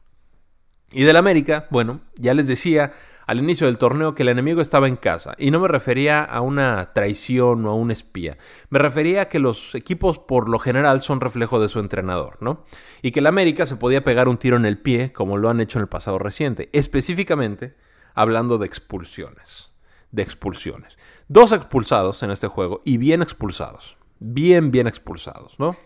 Y 0.90 1.04
del 1.04 1.16
América, 1.16 1.66
bueno, 1.71 2.00
ya 2.16 2.35
les 2.35 2.47
decía 2.47 2.92
al 3.26 3.38
inicio 3.38 3.66
del 3.66 3.78
torneo 3.78 4.14
que 4.14 4.22
el 4.22 4.28
enemigo 4.28 4.60
estaba 4.60 4.88
en 4.88 4.96
casa. 4.96 5.34
Y 5.38 5.50
no 5.50 5.60
me 5.60 5.68
refería 5.68 6.22
a 6.22 6.40
una 6.40 6.92
traición 6.92 7.64
o 7.66 7.70
a 7.70 7.74
un 7.74 7.90
espía. 7.90 8.36
Me 8.70 8.78
refería 8.78 9.22
a 9.22 9.28
que 9.28 9.38
los 9.38 9.74
equipos 9.74 10.18
por 10.18 10.48
lo 10.48 10.58
general 10.58 11.00
son 11.00 11.20
reflejo 11.20 11.60
de 11.60 11.68
su 11.68 11.80
entrenador, 11.80 12.36
¿no? 12.40 12.64
Y 13.02 13.12
que 13.12 13.20
el 13.20 13.26
América 13.26 13.66
se 13.66 13.76
podía 13.76 14.04
pegar 14.04 14.28
un 14.28 14.38
tiro 14.38 14.56
en 14.56 14.66
el 14.66 14.78
pie 14.78 15.12
como 15.12 15.36
lo 15.36 15.50
han 15.50 15.60
hecho 15.60 15.78
en 15.78 15.82
el 15.82 15.88
pasado 15.88 16.18
reciente. 16.18 16.68
Específicamente 16.72 17.76
hablando 18.14 18.58
de 18.58 18.66
expulsiones. 18.66 19.76
De 20.10 20.22
expulsiones. 20.22 20.96
Dos 21.28 21.52
expulsados 21.52 22.22
en 22.22 22.30
este 22.30 22.48
juego 22.48 22.82
y 22.84 22.98
bien 22.98 23.22
expulsados. 23.22 23.96
Bien, 24.20 24.70
bien 24.70 24.86
expulsados, 24.86 25.58
¿no? 25.58 25.76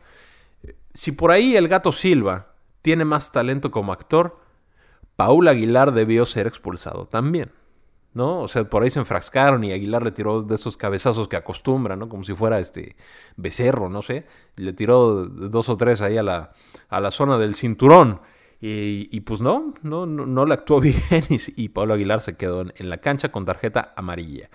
Si 0.93 1.13
por 1.13 1.31
ahí 1.31 1.57
el 1.57 1.69
gato 1.69 1.93
Silva 1.93 2.55
tiene 2.83 3.05
más 3.05 3.33
talento 3.33 3.71
como 3.71 3.93
actor, 3.93 4.39
Paul 5.19 5.49
Aguilar 5.49 5.91
debió 5.93 6.25
ser 6.25 6.47
expulsado 6.47 7.07
también. 7.07 7.51
¿no? 8.15 8.39
O 8.39 8.47
sea, 8.47 8.63
por 8.63 8.85
ahí 8.85 8.91
se 8.91 9.01
enfrascaron 9.01 9.65
y 9.65 9.73
Aguilar 9.73 10.05
le 10.05 10.13
tiró 10.13 10.43
de 10.43 10.55
esos 10.55 10.77
cabezazos 10.77 11.27
que 11.27 11.35
acostumbra, 11.35 11.97
¿no? 11.97 12.09
Como 12.09 12.23
si 12.23 12.35
fuera 12.35 12.61
este 12.61 12.95
becerro, 13.37 13.89
no 13.89 14.01
sé. 14.01 14.27
Le 14.55 14.73
tiró 14.75 15.27
dos 15.27 15.69
o 15.69 15.77
tres 15.77 16.03
ahí 16.03 16.19
a 16.19 16.23
la, 16.23 16.53
a 16.89 17.01
la 17.01 17.11
zona 17.11 17.37
del 17.37 17.57
cinturón. 17.57 18.21
Y, 18.61 19.21
pues 19.23 19.41
no, 19.41 19.75
no, 19.83 20.07
no, 20.07 20.47
le 20.47 20.55
actuó 20.55 20.81
bien 20.81 20.97
y, 21.29 21.65
y 21.65 21.69
Pablo 21.71 21.95
Aguilar 21.95 22.21
se 22.21 22.37
quedó 22.37 22.61
en, 22.61 22.89
la 22.89 22.99
cancha 22.99 23.33
con 23.33 23.45
tarjeta 23.45 23.93
amarilla. 23.97 24.49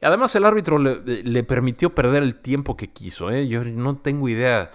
Además 0.00 0.32
el 0.36 0.44
árbitro 0.44 0.78
le, 0.78 1.42
permitió 1.42 1.92
perder 1.92 2.22
el 2.22 2.36
tiempo 2.36 2.76
que 2.76 2.86
quiso. 2.86 3.32
¿eh? 3.32 3.48
Yo 3.48 3.64
no 3.64 3.96
tengo 3.96 4.28
idea. 4.28 4.70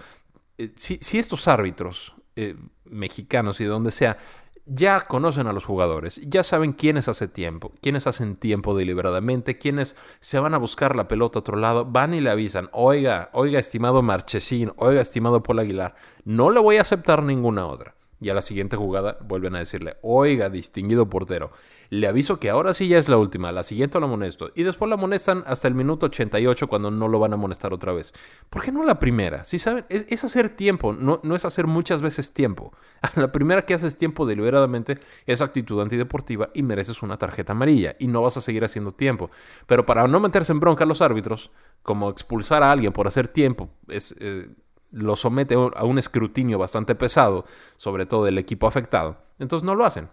Eh, 0.58 0.72
si, 0.76 0.98
si 1.00 1.18
estos 1.18 1.48
árbitros 1.48 2.14
eh, 2.36 2.56
mexicanos 2.84 3.58
y 3.60 3.64
de 3.64 3.70
donde 3.70 3.90
sea 3.90 4.18
ya 4.66 5.00
conocen 5.00 5.46
a 5.46 5.52
los 5.52 5.64
jugadores, 5.64 6.20
ya 6.26 6.42
saben 6.42 6.72
quiénes 6.72 7.08
hace 7.08 7.28
tiempo, 7.28 7.72
quiénes 7.80 8.06
hacen 8.06 8.36
tiempo 8.36 8.76
deliberadamente, 8.76 9.58
quiénes 9.58 9.96
se 10.20 10.38
van 10.38 10.54
a 10.54 10.58
buscar 10.58 10.96
la 10.96 11.08
pelota 11.08 11.38
a 11.38 11.40
otro 11.40 11.56
lado, 11.56 11.84
van 11.84 12.14
y 12.14 12.20
le 12.20 12.30
avisan, 12.30 12.68
oiga, 12.72 13.30
oiga, 13.32 13.58
estimado 13.58 14.02
Marchesín, 14.02 14.72
oiga, 14.76 15.00
estimado 15.00 15.42
Paul 15.42 15.60
Aguilar, 15.60 15.94
no 16.24 16.50
le 16.50 16.60
voy 16.60 16.76
a 16.76 16.82
aceptar 16.82 17.22
ninguna 17.22 17.66
otra. 17.66 17.93
Y 18.20 18.30
a 18.30 18.34
la 18.34 18.42
siguiente 18.42 18.76
jugada 18.76 19.18
vuelven 19.20 19.54
a 19.56 19.58
decirle, 19.58 19.96
oiga, 20.02 20.48
distinguido 20.48 21.10
portero, 21.10 21.50
le 21.90 22.06
aviso 22.06 22.40
que 22.40 22.50
ahora 22.50 22.72
sí 22.72 22.88
ya 22.88 22.98
es 22.98 23.08
la 23.08 23.18
última, 23.18 23.52
la 23.52 23.62
siguiente 23.62 23.98
lo 24.00 24.06
amonesto. 24.06 24.50
Y 24.54 24.62
después 24.62 24.88
la 24.88 24.94
amonestan 24.94 25.44
hasta 25.46 25.68
el 25.68 25.74
minuto 25.74 26.06
88 26.06 26.68
cuando 26.68 26.90
no 26.90 27.08
lo 27.08 27.18
van 27.18 27.32
a 27.32 27.34
amonestar 27.34 27.72
otra 27.72 27.92
vez. 27.92 28.12
¿Por 28.50 28.62
qué 28.62 28.72
no 28.72 28.84
la 28.84 28.98
primera? 28.98 29.44
Si 29.44 29.58
saben, 29.58 29.84
es, 29.88 30.24
hacer 30.24 30.48
tiempo, 30.48 30.92
no, 30.92 31.20
no, 31.22 31.36
es 31.36 31.44
hacer 31.44 31.66
muchas 31.66 32.02
veces 32.02 32.32
tiempo. 32.32 32.72
La 33.16 33.30
primera 33.30 33.62
que 33.62 33.74
haces 33.74 33.96
tiempo 33.96 34.26
deliberadamente 34.26 34.98
es 35.26 35.40
actitud 35.40 35.80
antideportiva 35.80 36.50
y 36.54 36.62
mereces 36.62 37.02
una 37.02 37.18
tarjeta 37.18 37.52
amarilla 37.52 37.96
y 37.98 38.06
no 38.06 38.22
vas 38.22 38.36
a 38.36 38.40
seguir 38.40 38.64
haciendo 38.64 38.92
tiempo. 38.92 39.30
Pero 39.66 39.84
para 39.84 40.06
no 40.08 40.20
meterse 40.20 40.52
en 40.52 40.60
bronca 40.60 40.84
a 40.84 40.86
los 40.86 41.02
árbitros, 41.02 41.50
como 41.82 42.10
expulsar 42.10 42.62
a 42.62 42.72
alguien 42.72 42.92
por 42.92 43.06
hacer 43.06 43.28
tiempo, 43.28 43.68
es... 43.88 44.14
Eh, 44.18 44.48
lo 44.94 45.16
somete 45.16 45.54
a 45.54 45.84
un 45.84 45.98
escrutinio 45.98 46.58
bastante 46.58 46.94
pesado, 46.94 47.44
sobre 47.76 48.06
todo 48.06 48.26
el 48.28 48.38
equipo 48.38 48.66
afectado. 48.66 49.18
Entonces 49.38 49.66
no 49.66 49.74
lo 49.74 49.84
hacen. 49.84 50.08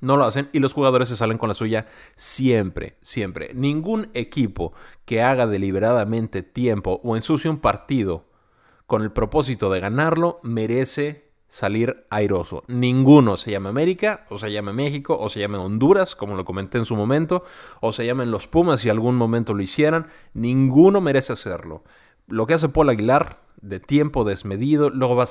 No 0.00 0.16
lo 0.16 0.24
hacen 0.24 0.48
y 0.52 0.58
los 0.58 0.72
jugadores 0.72 1.10
se 1.10 1.16
salen 1.16 1.38
con 1.38 1.48
la 1.48 1.54
suya 1.54 1.86
siempre, 2.16 2.96
siempre. 3.02 3.50
Ningún 3.54 4.10
equipo 4.14 4.72
que 5.04 5.22
haga 5.22 5.46
deliberadamente 5.46 6.42
tiempo 6.42 7.00
o 7.04 7.14
ensucie 7.14 7.48
un 7.48 7.58
partido 7.58 8.24
con 8.86 9.02
el 9.02 9.12
propósito 9.12 9.70
de 9.70 9.78
ganarlo 9.78 10.40
merece 10.42 11.30
salir 11.46 12.06
airoso. 12.08 12.64
Ninguno 12.66 13.36
se 13.36 13.50
llama 13.50 13.68
América, 13.68 14.24
o 14.30 14.38
se 14.38 14.50
llama 14.50 14.72
México, 14.72 15.18
o 15.20 15.28
se 15.28 15.40
llama 15.40 15.60
Honduras, 15.60 16.16
como 16.16 16.34
lo 16.34 16.46
comenté 16.46 16.78
en 16.78 16.86
su 16.86 16.96
momento, 16.96 17.44
o 17.80 17.92
se 17.92 18.06
llaman 18.06 18.30
los 18.30 18.46
Pumas 18.46 18.80
si 18.80 18.88
algún 18.88 19.16
momento 19.16 19.52
lo 19.52 19.62
hicieran. 19.62 20.06
Ninguno 20.32 21.02
merece 21.02 21.34
hacerlo. 21.34 21.84
Lo 22.28 22.46
que 22.46 22.54
hace 22.54 22.68
Paul 22.68 22.90
Aguilar 22.90 23.42
de 23.62 23.78
tiempo 23.78 24.24
desmedido, 24.24 24.90
luego 24.90 25.14
va, 25.14 25.24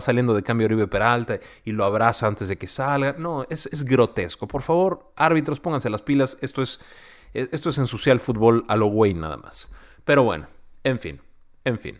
saliendo 0.00 0.34
de 0.34 0.42
cambio 0.42 0.66
Oribe 0.66 0.86
Peralta 0.86 1.38
y 1.64 1.72
lo 1.72 1.84
abraza 1.84 2.26
antes 2.26 2.48
de 2.48 2.58
que 2.58 2.66
salga. 2.66 3.14
No, 3.18 3.46
es, 3.48 3.84
grotesco. 3.84 4.46
Por 4.46 4.62
favor, 4.62 5.12
árbitros, 5.16 5.58
pónganse 5.58 5.90
las 5.90 6.02
pilas. 6.02 6.36
Esto 6.42 6.62
es, 6.62 6.80
e, 7.34 7.48
esto 7.50 7.70
es 7.70 7.78
ensuciar 7.78 8.14
el 8.14 8.20
fútbol 8.20 8.64
a 8.68 8.76
lo 8.76 8.86
güey 8.86 9.14
nada 9.14 9.38
más. 9.38 9.72
Pero 10.04 10.22
bueno, 10.22 10.46
en 10.84 10.98
fin, 10.98 11.20
en 11.64 11.78
fin. 11.78 11.98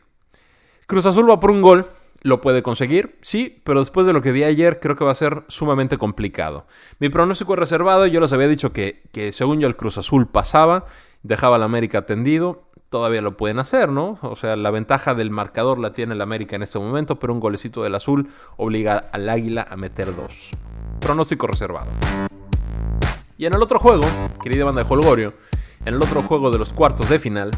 Cruz 0.87 1.07
Azul 1.07 1.29
va 1.29 1.41
por 1.41 1.51
un 1.51 1.63
gol. 1.63 1.87
¿Lo 2.23 2.41
puede 2.41 2.65
conseguir? 2.65 3.17
Sí, 3.23 3.63
pero 3.63 3.79
después 3.79 4.05
de 4.05 4.13
lo 4.13 4.21
que 4.21 4.33
vi 4.33 4.43
ayer 4.43 4.81
creo 4.81 4.97
que 4.97 5.05
va 5.05 5.13
a 5.13 5.15
ser 5.15 5.45
sumamente 5.47 5.99
complicado. 5.99 6.67
Mi 6.99 7.11
pronóstico 7.11 7.53
es 7.53 7.61
reservado, 7.61 8.07
yo 8.07 8.21
les 8.21 8.33
había 8.33 8.49
dicho 8.49 8.73
que, 8.73 9.05
que 9.13 9.31
según 9.31 9.61
yo 9.61 9.69
el 9.69 9.77
Cruz 9.77 9.99
Azul 9.99 10.27
pasaba, 10.27 10.85
dejaba 11.23 11.57
al 11.57 11.63
América 11.63 12.07
tendido, 12.07 12.68
todavía 12.91 13.21
lo 13.21 13.37
pueden 13.37 13.59
hacer, 13.59 13.91
¿no? 13.91 14.19
O 14.23 14.37
sea, 14.37 14.57
la 14.57 14.71
ventaja 14.71 15.15
del 15.15 15.31
marcador 15.31 15.79
la 15.79 15.93
tiene 15.93 16.15
el 16.15 16.21
América 16.21 16.57
en 16.57 16.63
este 16.63 16.79
momento, 16.79 17.19
pero 17.19 17.33
un 17.33 17.41
golecito 17.41 17.83
del 17.83 17.95
azul 17.95 18.31
obliga 18.57 19.05
al 19.13 19.29
Águila 19.29 19.67
a 19.69 19.77
meter 19.77 20.15
dos. 20.15 20.51
Pronóstico 21.01 21.47
reservado. 21.47 21.91
Y 23.37 23.47
en 23.47 23.55
el 23.55 23.63
otro 23.63 23.79
juego, 23.79 24.05
querida 24.43 24.65
banda 24.65 24.83
de 24.83 24.89
Holgorio, 24.93 25.35
en 25.85 25.95
el 25.95 26.03
otro 26.03 26.23
juego 26.23 26.51
de 26.51 26.59
los 26.59 26.73
cuartos 26.73 27.09
de 27.09 27.19
final, 27.19 27.51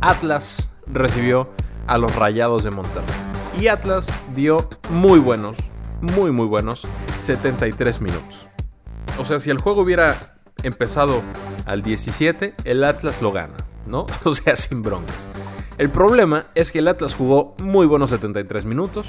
Atlas 0.00 0.76
recibió 0.86 1.48
a 1.86 1.96
los 1.96 2.14
Rayados 2.16 2.64
de 2.64 2.70
Monterrey. 2.70 3.14
Y 3.58 3.68
Atlas 3.68 4.06
dio 4.34 4.68
muy 4.90 5.18
buenos, 5.18 5.56
muy 6.02 6.30
muy 6.30 6.46
buenos 6.46 6.86
73 7.16 8.00
minutos. 8.00 8.46
O 9.18 9.24
sea, 9.24 9.38
si 9.38 9.50
el 9.50 9.58
juego 9.58 9.82
hubiera 9.82 10.36
empezado 10.62 11.22
al 11.64 11.82
17, 11.82 12.54
el 12.64 12.84
Atlas 12.84 13.22
lo 13.22 13.32
gana. 13.32 13.54
¿No? 13.86 14.06
O 14.24 14.34
sea, 14.34 14.56
sin 14.56 14.82
broncas. 14.82 15.28
El 15.78 15.90
problema 15.90 16.46
es 16.54 16.70
que 16.70 16.78
el 16.78 16.88
Atlas 16.88 17.14
jugó 17.14 17.54
muy 17.58 17.86
buenos 17.86 18.10
73 18.10 18.64
minutos, 18.64 19.06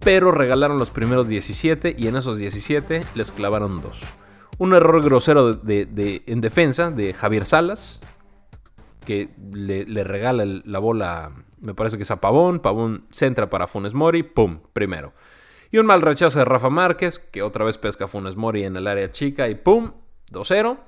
pero 0.00 0.32
regalaron 0.32 0.78
los 0.78 0.90
primeros 0.90 1.28
17 1.28 1.94
y 1.98 2.08
en 2.08 2.16
esos 2.16 2.38
17 2.38 3.04
les 3.14 3.32
clavaron 3.32 3.82
dos. 3.82 4.02
Un 4.56 4.72
error 4.72 5.02
grosero 5.02 5.52
de, 5.52 6.22
en 6.26 6.40
defensa 6.40 6.90
de 6.90 7.12
Javier 7.12 7.44
Salas, 7.44 8.00
que 9.04 9.28
le, 9.52 9.84
regala 10.04 10.44
la 10.46 10.78
bola, 10.78 11.32
me 11.60 11.74
parece 11.74 11.96
que 11.96 12.02
es 12.02 12.10
a 12.10 12.20
Pavón, 12.20 12.60
Pavón 12.60 13.06
centra 13.10 13.50
para 13.50 13.66
Funes 13.66 13.94
Mori, 13.94 14.22
¡pum! 14.22 14.60
Primero. 14.72 15.12
Y 15.70 15.78
un 15.78 15.86
mal 15.86 16.00
rechazo 16.00 16.38
de 16.38 16.44
Rafa 16.44 16.70
Márquez, 16.70 17.18
que 17.18 17.42
otra 17.42 17.64
vez 17.64 17.76
pesca 17.76 18.06
a 18.06 18.08
Funes 18.08 18.36
Mori 18.36 18.64
en 18.64 18.76
el 18.76 18.86
área 18.86 19.10
chica 19.10 19.48
y 19.48 19.54
¡pum! 19.54 19.92
2-0. 20.32 20.78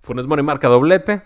Funes 0.00 0.26
Mori 0.26 0.42
marca 0.42 0.68
doblete. 0.68 1.22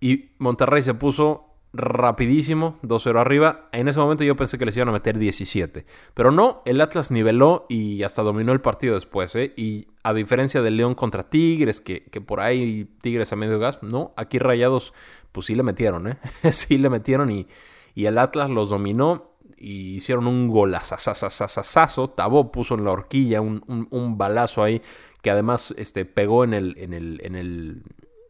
Y 0.00 0.30
Monterrey 0.38 0.82
se 0.82 0.94
puso 0.94 1.48
rapidísimo, 1.72 2.78
2-0 2.82 3.20
arriba. 3.20 3.68
En 3.72 3.88
ese 3.88 3.98
momento 3.98 4.24
yo 4.24 4.36
pensé 4.36 4.58
que 4.58 4.64
les 4.64 4.76
iban 4.76 4.88
a 4.88 4.92
meter 4.92 5.18
17. 5.18 5.84
Pero 6.14 6.30
no, 6.30 6.62
el 6.64 6.80
Atlas 6.80 7.10
niveló 7.10 7.66
y 7.68 8.02
hasta 8.02 8.22
dominó 8.22 8.52
el 8.52 8.60
partido 8.60 8.94
después. 8.94 9.34
¿eh? 9.36 9.52
Y 9.56 9.88
a 10.02 10.14
diferencia 10.14 10.62
del 10.62 10.76
León 10.76 10.94
contra 10.94 11.28
Tigres, 11.28 11.80
que, 11.80 12.00
por 12.24 12.40
ahí 12.40 12.88
Tigres 13.00 13.32
a 13.32 13.36
medio 13.36 13.58
gas, 13.58 13.82
no, 13.82 14.12
aquí 14.16 14.38
Rayados 14.38 14.94
pues 15.32 15.46
sí 15.46 15.54
le 15.54 15.62
metieron. 15.62 16.08
¿eh? 16.08 16.18
sí 16.52 16.78
le 16.78 16.90
metieron 16.90 17.30
y, 17.30 17.46
y 17.94 18.06
el 18.06 18.18
Atlas 18.18 18.50
los 18.50 18.70
dominó 18.70 19.32
y 19.58 19.96
hicieron 19.96 20.26
un 20.26 20.48
golazazazazazazo. 20.48 22.08
Tabó 22.08 22.50
puso 22.50 22.74
en 22.74 22.84
la 22.84 22.92
horquilla 22.92 23.40
un, 23.40 23.62
un, 23.66 24.18
balazo 24.18 24.62
ahí 24.62 24.80
que 25.20 25.30
además 25.30 25.74
este, 25.76 26.04
pegó 26.04 26.44
en 26.44 26.54
el, 26.54 26.76
en 26.78 26.94
el, 26.94 27.20
en 27.24 27.34
el 27.34 27.82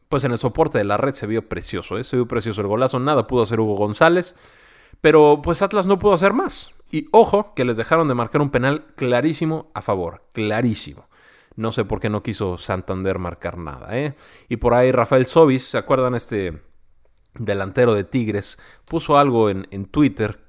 pues 0.09 0.25
en 0.25 0.33
el 0.33 0.39
soporte 0.39 0.79
de 0.79 0.85
la 0.85 0.97
red 0.97 1.15
se 1.15 1.27
vio 1.27 1.49
precioso, 1.49 1.99
¿eh? 1.99 2.05
se 2.05 2.17
vio 2.17 2.27
precioso 2.27 2.61
el 2.61 2.67
golazo, 2.67 2.99
nada 2.99 3.27
pudo 3.27 3.43
hacer 3.43 3.61
Hugo 3.61 3.77
González, 3.77 4.35
pero 5.01 5.41
pues 5.43 5.63
Atlas 5.63 5.87
no 5.87 5.99
pudo 5.99 6.15
hacer 6.15 6.33
más. 6.33 6.75
Y 6.91 7.07
ojo 7.13 7.55
que 7.55 7.65
les 7.65 7.77
dejaron 7.77 8.09
de 8.09 8.15
marcar 8.15 8.41
un 8.41 8.51
penal 8.51 8.87
clarísimo 8.97 9.71
a 9.75 9.83
favor, 9.83 10.25
clarísimo. 10.33 11.09
No 11.55 11.73
sé 11.73 11.85
por 11.85 12.01
qué 12.01 12.09
no 12.09 12.23
quiso 12.23 12.57
Santander 12.57 13.19
marcar 13.19 13.59
nada, 13.59 13.99
¿eh? 13.99 14.15
Y 14.49 14.57
por 14.57 14.75
ahí 14.75 14.93
Rafael 14.93 15.27
Sobis, 15.27 15.65
¿se 15.65 15.77
acuerdan 15.77 16.15
este 16.15 16.63
delantero 17.35 17.95
de 17.95 18.05
Tigres? 18.05 18.59
Puso 18.87 19.19
algo 19.19 19.51
en, 19.51 19.67
en 19.71 19.87
Twitter 19.87 20.41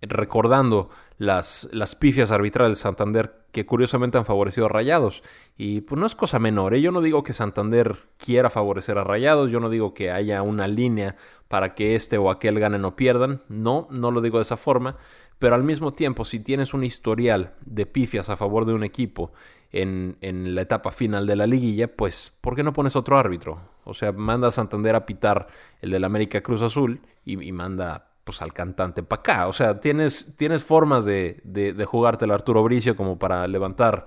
recordando 0.00 0.90
las, 1.18 1.68
las 1.72 1.94
pifias 1.96 2.30
arbitrales 2.30 2.78
de 2.78 2.82
Santander 2.82 3.43
que 3.54 3.64
curiosamente 3.64 4.18
han 4.18 4.26
favorecido 4.26 4.66
a 4.66 4.68
Rayados. 4.68 5.22
Y 5.56 5.82
pues 5.82 5.98
no 5.98 6.06
es 6.06 6.14
cosa 6.14 6.38
menor, 6.38 6.74
¿eh? 6.74 6.82
yo 6.82 6.90
no 6.90 7.00
digo 7.00 7.22
que 7.22 7.32
Santander 7.32 7.96
quiera 8.18 8.50
favorecer 8.50 8.98
a 8.98 9.04
Rayados, 9.04 9.50
yo 9.50 9.60
no 9.60 9.70
digo 9.70 9.94
que 9.94 10.10
haya 10.10 10.42
una 10.42 10.66
línea 10.66 11.16
para 11.48 11.74
que 11.74 11.94
este 11.94 12.18
o 12.18 12.30
aquel 12.30 12.58
ganen 12.58 12.84
o 12.84 12.96
pierdan, 12.96 13.40
no, 13.48 13.86
no 13.90 14.10
lo 14.10 14.20
digo 14.20 14.38
de 14.38 14.42
esa 14.42 14.56
forma, 14.56 14.96
pero 15.38 15.54
al 15.54 15.62
mismo 15.62 15.92
tiempo 15.92 16.24
si 16.24 16.40
tienes 16.40 16.74
un 16.74 16.82
historial 16.82 17.54
de 17.64 17.86
pifias 17.86 18.28
a 18.28 18.36
favor 18.36 18.66
de 18.66 18.74
un 18.74 18.82
equipo 18.82 19.32
en, 19.70 20.18
en 20.20 20.54
la 20.56 20.62
etapa 20.62 20.90
final 20.90 21.26
de 21.26 21.36
la 21.36 21.46
liguilla, 21.46 21.96
pues 21.96 22.36
¿por 22.40 22.56
qué 22.56 22.64
no 22.64 22.72
pones 22.72 22.96
otro 22.96 23.16
árbitro? 23.18 23.60
O 23.84 23.94
sea, 23.94 24.10
manda 24.10 24.48
a 24.48 24.50
Santander 24.50 24.96
a 24.96 25.06
pitar 25.06 25.46
el 25.80 25.92
del 25.92 26.04
América 26.04 26.42
Cruz 26.42 26.60
Azul 26.60 27.00
y, 27.24 27.40
y 27.40 27.52
manda 27.52 28.13
pues 28.24 28.42
al 28.42 28.52
cantante 28.52 29.02
para 29.02 29.20
acá. 29.20 29.46
O 29.48 29.52
sea, 29.52 29.80
tienes, 29.80 30.34
tienes 30.36 30.64
formas 30.64 31.04
de, 31.04 31.40
de, 31.44 31.84
jugarte 31.84 32.24
el 32.24 32.30
Arturo 32.30 32.62
Bricio 32.62 32.96
como 32.96 33.18
para 33.18 33.46
levantar 33.46 34.06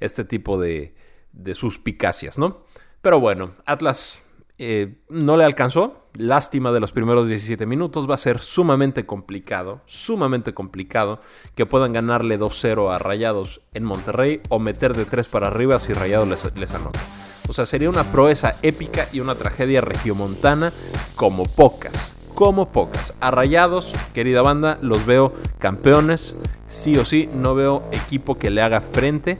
este 0.00 0.24
tipo 0.24 0.60
de, 0.60 0.94
de 1.32 1.54
suspicacias, 1.54 2.38
¿no? 2.38 2.64
Pero 3.00 3.20
bueno, 3.20 3.52
Atlas 3.66 4.22
eh, 4.58 4.98
no 5.08 5.36
le 5.36 5.44
alcanzó. 5.44 6.02
Lástima 6.16 6.70
de 6.70 6.78
los 6.78 6.92
primeros 6.92 7.28
17 7.28 7.66
minutos. 7.66 8.08
Va 8.08 8.14
a 8.14 8.18
ser 8.18 8.38
sumamente 8.38 9.04
complicado, 9.04 9.80
sumamente 9.86 10.54
complicado 10.54 11.20
que 11.56 11.66
puedan 11.66 11.92
ganarle 11.92 12.38
2-0 12.38 12.94
a 12.94 12.98
Rayados 12.98 13.62
en 13.72 13.84
Monterrey 13.84 14.40
o 14.48 14.60
meter 14.60 14.94
de 14.94 15.06
3 15.06 15.26
para 15.28 15.48
arriba 15.48 15.80
si 15.80 15.92
Rayados 15.92 16.28
les, 16.28 16.56
les 16.56 16.72
anota. 16.72 17.00
O 17.48 17.52
sea, 17.52 17.66
sería 17.66 17.90
una 17.90 18.04
proeza 18.04 18.56
épica 18.62 19.08
y 19.12 19.20
una 19.20 19.34
tragedia 19.34 19.80
regiomontana 19.80 20.72
como 21.16 21.44
pocas 21.44 22.23
como 22.34 22.68
pocas. 22.68 23.14
A 23.20 23.30
Rayados, 23.30 23.92
querida 24.12 24.42
banda, 24.42 24.78
los 24.82 25.06
veo 25.06 25.32
campeones. 25.58 26.36
Sí 26.66 26.96
o 26.96 27.04
sí, 27.04 27.28
no 27.32 27.54
veo 27.54 27.82
equipo 27.92 28.36
que 28.36 28.50
le 28.50 28.62
haga 28.62 28.80
frente 28.80 29.38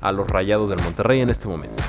a 0.00 0.12
los 0.12 0.28
Rayados 0.28 0.70
del 0.70 0.80
Monterrey 0.80 1.20
en 1.20 1.30
este 1.30 1.48
momento. 1.48 1.82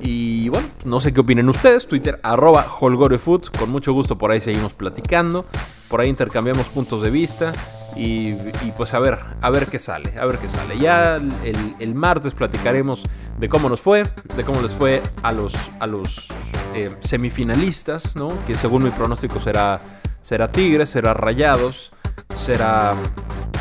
Y 0.00 0.48
bueno, 0.50 0.68
no 0.84 1.00
sé 1.00 1.12
qué 1.12 1.20
opinen 1.20 1.48
ustedes. 1.48 1.86
Twitter 1.86 2.20
arroba 2.22 2.62
holgorefoot. 2.62 3.56
Con 3.56 3.70
mucho 3.70 3.92
gusto 3.92 4.18
por 4.18 4.30
ahí 4.30 4.40
seguimos 4.40 4.72
platicando. 4.74 5.46
Por 5.88 6.00
ahí 6.00 6.08
intercambiamos 6.08 6.68
puntos 6.68 7.02
de 7.02 7.10
vista. 7.10 7.52
Y, 7.96 8.34
pues 8.76 8.92
a 8.92 8.98
ver, 8.98 9.18
a 9.40 9.50
ver 9.50 9.68
qué 9.68 9.78
sale, 9.78 10.18
a 10.18 10.26
ver 10.26 10.38
qué 10.38 10.48
sale. 10.48 10.78
Ya 10.78 11.16
el, 11.16 11.76
el, 11.78 11.94
martes 11.94 12.34
platicaremos 12.34 13.04
de 13.38 13.48
cómo 13.48 13.68
nos 13.68 13.80
fue, 13.80 14.02
de 14.36 14.44
cómo 14.44 14.60
les 14.62 14.72
fue 14.72 15.00
a 15.22 15.30
los, 15.30 15.54
a 15.78 15.86
los 15.86 16.28
eh, 16.74 16.90
semifinalistas, 17.00 18.16
¿no? 18.16 18.32
Que 18.46 18.56
según 18.56 18.84
mi 18.84 18.90
pronóstico 18.90 19.40
será, 19.40 19.80
será 20.22 20.50
Tigres, 20.50 20.90
será 20.90 21.14
Rayados, 21.14 21.92
será... 22.34 22.94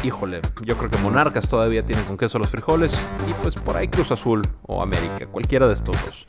Híjole, 0.03 0.41
yo 0.65 0.75
creo 0.77 0.89
que 0.89 0.97
Monarcas 0.97 1.47
todavía 1.47 1.85
tienen 1.85 2.03
con 2.03 2.17
queso 2.17 2.37
los 2.37 2.49
frijoles. 2.49 2.93
Y 3.29 3.33
pues 3.41 3.55
por 3.55 3.77
ahí 3.77 3.87
Cruz 3.87 4.11
Azul 4.11 4.41
o 4.63 4.81
América, 4.81 5.27
cualquiera 5.27 5.65
de 5.67 5.73
estos 5.73 5.95
dos. 6.03 6.27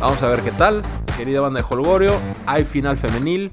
Vamos 0.00 0.22
a 0.22 0.28
ver 0.28 0.42
qué 0.42 0.52
tal. 0.52 0.82
Querida 1.16 1.40
banda 1.40 1.60
de 1.60 1.66
Holgorio, 1.68 2.12
hay 2.46 2.64
final 2.64 2.96
femenil. 2.96 3.52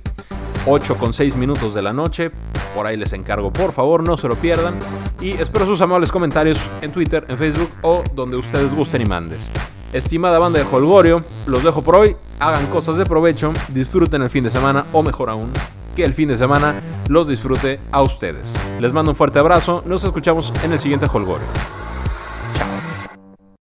8 0.68 0.96
con 0.98 1.14
6 1.14 1.36
minutos 1.36 1.74
de 1.74 1.82
la 1.82 1.94
noche. 1.94 2.32
Por 2.76 2.86
ahí 2.86 2.98
les 2.98 3.14
encargo, 3.14 3.54
por 3.54 3.72
favor, 3.72 4.04
no 4.04 4.18
se 4.18 4.28
lo 4.28 4.36
pierdan. 4.36 4.76
Y 5.20 5.32
espero 5.32 5.66
sus 5.66 5.82
amables 5.82 6.12
comentarios 6.12 6.60
en 6.82 6.92
Twitter, 6.92 7.26
en 7.30 7.38
Facebook 7.38 7.72
o 7.82 8.04
donde 8.14 8.38
ustedes 8.38 8.74
gusten 8.74 9.02
y 9.02 9.06
mandes. 9.06 9.52
Estimada 9.96 10.40
banda 10.40 10.60
de 10.60 10.66
Holgorio, 10.70 11.24
los 11.46 11.64
dejo 11.64 11.82
por 11.82 11.96
hoy. 11.96 12.18
Hagan 12.40 12.68
cosas 12.68 12.98
de 12.98 13.06
provecho, 13.06 13.54
disfruten 13.70 14.22
el 14.24 14.30
fin 14.30 14.44
de 14.44 14.52
semana 14.52 14.84
o 14.92 15.02
mejor 15.02 15.30
aún, 15.30 15.50
que 15.96 16.04
el 16.04 16.14
fin 16.14 16.28
de 16.28 16.38
semana 16.38 16.82
los 17.08 17.30
disfrute 17.30 17.80
a 17.94 18.02
ustedes. 18.02 18.54
Les 18.82 18.92
mando 18.92 19.12
un 19.12 19.16
fuerte 19.16 19.40
abrazo, 19.40 19.84
nos 19.86 20.04
escuchamos 20.04 20.52
en 20.66 20.74
el 20.74 20.82
siguiente 20.82 21.06
Holgorio. 21.06 21.48